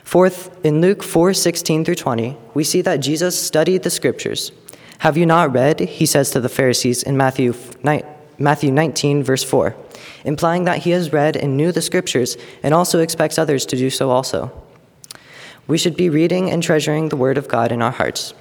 Fourth, 0.04 0.66
in 0.66 0.82
Luke 0.82 1.04
4 1.04 1.34
16 1.34 1.86
through 1.86 1.96
20, 1.96 2.38
we 2.54 2.64
see 2.64 2.82
that 2.82 3.02
Jesus 3.02 3.40
studied 3.40 3.84
the 3.84 3.90
scriptures. 3.90 4.52
Have 5.00 5.18
you 5.18 5.26
not 5.26 5.54
read, 5.54 5.80
he 5.80 6.06
says 6.06 6.32
to 6.32 6.40
the 6.40 6.50
Pharisees 6.50 7.04
in 7.04 7.18
Matthew, 7.18 7.54
Matthew 8.40 8.72
19, 8.72 9.22
verse 9.24 9.44
4, 9.44 9.76
implying 10.24 10.64
that 10.64 10.80
he 10.80 10.92
has 10.92 11.14
read 11.14 11.36
and 11.36 11.56
knew 11.56 11.72
the 11.72 11.82
scriptures 11.82 12.36
and 12.64 12.74
also 12.74 13.00
expects 13.00 13.38
others 13.38 13.66
to 13.68 13.76
do 13.76 13.92
so 13.92 14.10
also. 14.10 14.52
We 15.68 15.78
should 15.78 15.98
be 15.98 16.10
reading 16.10 16.50
and 16.50 16.64
treasuring 16.64 17.10
the 17.10 17.18
word 17.18 17.38
of 17.38 17.48
God 17.48 17.72
in 17.72 17.82
our 17.82 17.92
hearts. 17.92 18.34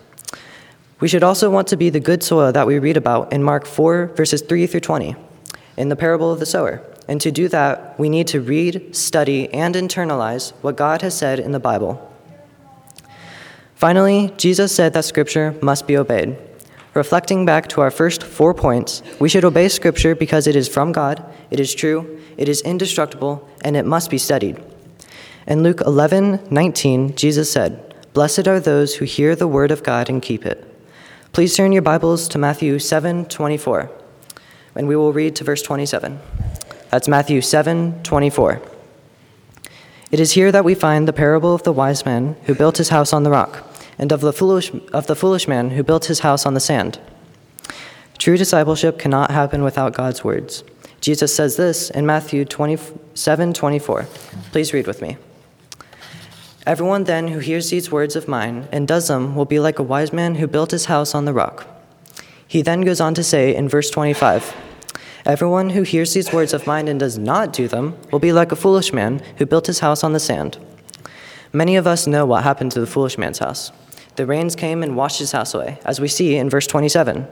We 0.99 1.09
should 1.09 1.23
also 1.23 1.51
want 1.51 1.69
to 1.69 1.77
be 1.77 1.91
the 1.91 2.01
good 2.01 2.23
soil 2.23 2.53
that 2.53 2.67
we 2.67 2.79
read 2.79 2.97
about 2.97 3.31
in 3.31 3.43
Mark 3.43 3.67
4, 3.67 4.13
verses 4.17 4.41
3 4.41 4.67
through 4.67 4.81
20, 4.81 5.15
in 5.77 5.91
the 5.91 5.97
parable 5.97 6.33
of 6.33 6.41
the 6.41 6.47
sower. 6.47 6.81
And 7.07 7.21
to 7.21 7.31
do 7.31 7.49
that, 7.49 7.99
we 7.99 8.09
need 8.09 8.27
to 8.29 8.41
read, 8.41 8.97
study, 8.97 9.53
and 9.53 9.75
internalize 9.75 10.53
what 10.63 10.77
God 10.77 11.03
has 11.03 11.17
said 11.17 11.39
in 11.39 11.53
the 11.53 11.61
Bible. 11.61 12.01
Finally, 13.75 14.33
Jesus 14.39 14.75
said 14.75 14.95
that 14.95 15.05
Scripture 15.05 15.55
must 15.61 15.87
be 15.87 15.99
obeyed. 15.99 16.39
Reflecting 16.95 17.45
back 17.45 17.69
to 17.69 17.83
our 17.83 17.91
first 17.91 18.23
four 18.23 18.55
points, 18.55 19.03
we 19.21 19.29
should 19.29 19.45
obey 19.45 19.69
Scripture 19.69 20.15
because 20.15 20.47
it 20.47 20.57
is 20.57 20.67
from 20.67 20.93
God, 20.93 21.23
it 21.51 21.61
is 21.61 21.75
true, 21.75 22.19
it 22.39 22.49
is 22.49 22.63
indestructible, 22.63 23.47
and 23.61 23.77
it 23.77 23.85
must 23.85 24.11
be 24.11 24.17
studied. 24.17 24.59
In 25.47 25.63
Luke 25.63 25.83
11 25.85 26.49
19, 26.51 27.15
Jesus 27.15 27.53
said, 27.53 27.95
Blessed 28.15 28.49
are 28.49 28.59
those 28.59 28.95
who 28.95 29.05
hear 29.05 29.37
the 29.37 29.47
word 29.47 29.71
of 29.71 29.83
God 29.83 30.09
and 30.09 30.23
keep 30.23 30.47
it. 30.47 30.65
Please 31.37 31.55
turn 31.55 31.71
your 31.71 31.83
Bibles 31.83 32.29
to 32.29 32.39
Matthew 32.39 32.79
7 32.79 33.27
24, 33.27 33.91
and 34.75 34.89
we 34.89 34.97
will 34.97 35.13
read 35.13 35.37
to 35.37 35.45
verse 35.45 35.61
27. 35.61 36.19
That's 36.89 37.09
Matthew 37.09 37.43
7 37.43 38.03
24. 38.03 38.63
It 40.11 40.19
is 40.19 40.33
here 40.33 40.51
that 40.51 40.65
we 40.65 40.75
find 40.75 41.07
the 41.07 41.13
parable 41.13 41.55
of 41.55 41.63
the 41.63 41.75
wise 41.75 42.07
man 42.07 42.37
who 42.47 42.55
built 42.55 42.79
his 42.79 42.89
house 42.89 43.13
on 43.13 43.23
the 43.23 43.31
rock, 43.31 43.71
and 43.99 44.13
of 44.13 44.23
the 44.23 44.33
foolish, 44.33 44.73
of 44.95 45.09
the 45.09 45.15
foolish 45.15 45.47
man 45.47 45.73
who 45.73 45.83
built 45.83 46.07
his 46.07 46.21
house 46.21 46.47
on 46.47 46.55
the 46.55 46.59
sand. 46.59 46.99
True 48.17 48.39
discipleship 48.39 48.99
cannot 48.99 49.31
happen 49.31 49.63
without 49.63 49.93
God's 49.93 50.25
words. 50.25 50.65
Jesus 51.03 51.37
says 51.37 51.57
this 51.57 51.91
in 51.91 52.07
Matthew 52.07 52.47
27 52.47 53.53
24. 53.53 54.07
Please 54.53 54.73
read 54.73 54.87
with 54.87 55.03
me. 55.03 55.19
Everyone 56.67 57.05
then 57.05 57.29
who 57.29 57.39
hears 57.39 57.71
these 57.71 57.93
words 57.93 58.17
of 58.17 58.27
mine 58.27 58.67
and 58.73 58.89
does 58.89 59.07
them 59.07 59.37
will 59.37 59.45
be 59.45 59.61
like 59.61 59.79
a 59.79 59.85
wise 59.85 60.13
man 60.13 60.35
who 60.35 60.49
built 60.49 60.73
his 60.73 60.87
house 60.87 61.15
on 61.15 61.25
the 61.25 61.33
rock. 61.33 61.65
He 62.49 62.61
then 62.61 62.81
goes 62.81 63.01
on 63.01 63.15
to 63.15 63.23
say 63.23 63.55
in 63.55 63.69
verse 63.69 63.89
25 63.89 64.53
Everyone 65.25 65.71
who 65.71 65.83
hears 65.83 66.13
these 66.13 66.33
words 66.33 66.53
of 66.53 66.67
mine 66.67 66.89
and 66.89 66.99
does 66.99 67.19
not 67.19 67.53
do 67.53 67.69
them 67.69 67.97
will 68.11 68.19
be 68.19 68.33
like 68.33 68.51
a 68.51 68.57
foolish 68.57 68.93
man 68.93 69.23
who 69.37 69.47
built 69.47 69.69
his 69.69 69.79
house 69.79 70.03
on 70.03 70.13
the 70.13 70.19
sand. 70.19 70.59
Many 71.53 71.77
of 71.77 71.87
us 71.87 72.09
know 72.09 72.27
what 72.27 72.43
happened 72.43 72.73
to 72.73 72.81
the 72.81 72.87
foolish 72.87 73.17
man's 73.17 73.39
house. 73.39 73.71
The 74.17 74.27
rains 74.27 74.57
came 74.57 74.83
and 74.83 74.97
washed 74.97 75.21
his 75.21 75.31
house 75.31 75.55
away, 75.55 75.79
as 75.85 76.01
we 76.01 76.09
see 76.09 76.35
in 76.35 76.51
verse 76.51 76.67
27. 76.67 77.29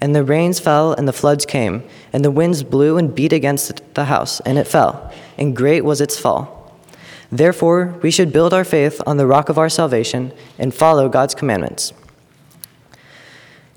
And 0.00 0.14
the 0.14 0.24
rains 0.24 0.58
fell, 0.58 0.94
and 0.94 1.06
the 1.06 1.12
floods 1.12 1.44
came, 1.44 1.82
and 2.14 2.24
the 2.24 2.30
winds 2.30 2.62
blew 2.62 2.96
and 2.96 3.14
beat 3.14 3.34
against 3.34 3.82
the 3.94 4.06
house, 4.06 4.40
and 4.40 4.56
it 4.56 4.66
fell, 4.66 5.12
and 5.36 5.54
great 5.54 5.84
was 5.84 6.00
its 6.00 6.18
fall. 6.18 6.59
Therefore, 7.32 7.98
we 8.02 8.10
should 8.10 8.32
build 8.32 8.52
our 8.52 8.64
faith 8.64 9.00
on 9.06 9.16
the 9.16 9.26
rock 9.26 9.48
of 9.48 9.58
our 9.58 9.68
salvation 9.68 10.32
and 10.58 10.74
follow 10.74 11.08
God's 11.08 11.34
commandments. 11.34 11.92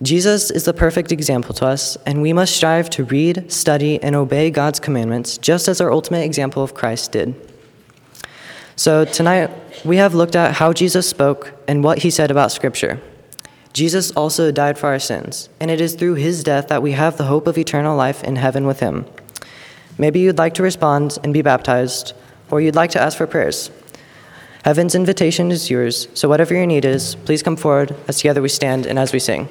Jesus 0.01 0.51
is 0.51 0.65
the 0.65 0.73
perfect 0.73 1.11
example 1.11 1.53
to 1.55 1.65
us, 1.65 1.95
and 2.05 2.21
we 2.21 2.33
must 2.33 2.55
strive 2.55 2.89
to 2.89 3.05
read, 3.05 3.51
study, 3.51 4.01
and 4.01 4.15
obey 4.15 4.49
God's 4.49 4.79
commandments, 4.79 5.37
just 5.37 5.67
as 5.67 5.79
our 5.79 5.91
ultimate 5.91 6.25
example 6.25 6.63
of 6.63 6.73
Christ 6.73 7.11
did. 7.11 7.35
So, 8.75 9.05
tonight, 9.05 9.51
we 9.85 9.97
have 9.97 10.15
looked 10.15 10.35
at 10.35 10.55
how 10.55 10.73
Jesus 10.73 11.07
spoke 11.07 11.53
and 11.67 11.83
what 11.83 11.99
he 11.99 12.09
said 12.09 12.31
about 12.31 12.51
Scripture. 12.51 12.99
Jesus 13.71 14.11
also 14.11 14.51
died 14.51 14.77
for 14.77 14.87
our 14.87 14.99
sins, 14.99 15.47
and 15.59 15.69
it 15.71 15.79
is 15.79 15.95
through 15.95 16.15
his 16.15 16.43
death 16.43 16.67
that 16.67 16.81
we 16.81 16.93
have 16.93 17.17
the 17.17 17.25
hope 17.25 17.47
of 17.47 17.57
eternal 17.57 17.95
life 17.95 18.23
in 18.23 18.35
heaven 18.35 18.65
with 18.65 18.79
him. 18.79 19.05
Maybe 19.97 20.19
you'd 20.19 20.39
like 20.39 20.55
to 20.55 20.63
respond 20.63 21.17
and 21.23 21.33
be 21.33 21.43
baptized 21.43 22.13
or 22.51 22.61
you'd 22.61 22.75
like 22.75 22.91
to 22.91 23.01
ask 23.01 23.17
for 23.17 23.27
prayers. 23.27 23.71
Heaven's 24.63 24.95
invitation 24.95 25.51
is 25.51 25.69
yours, 25.69 26.07
so 26.13 26.29
whatever 26.29 26.53
your 26.53 26.65
need 26.65 26.85
is, 26.85 27.15
please 27.15 27.43
come 27.43 27.57
forward 27.57 27.95
as 28.07 28.17
together 28.17 28.41
we 28.41 28.49
stand 28.49 28.85
and 28.85 28.97
as 28.97 29.11
we 29.11 29.19
sing. 29.19 29.49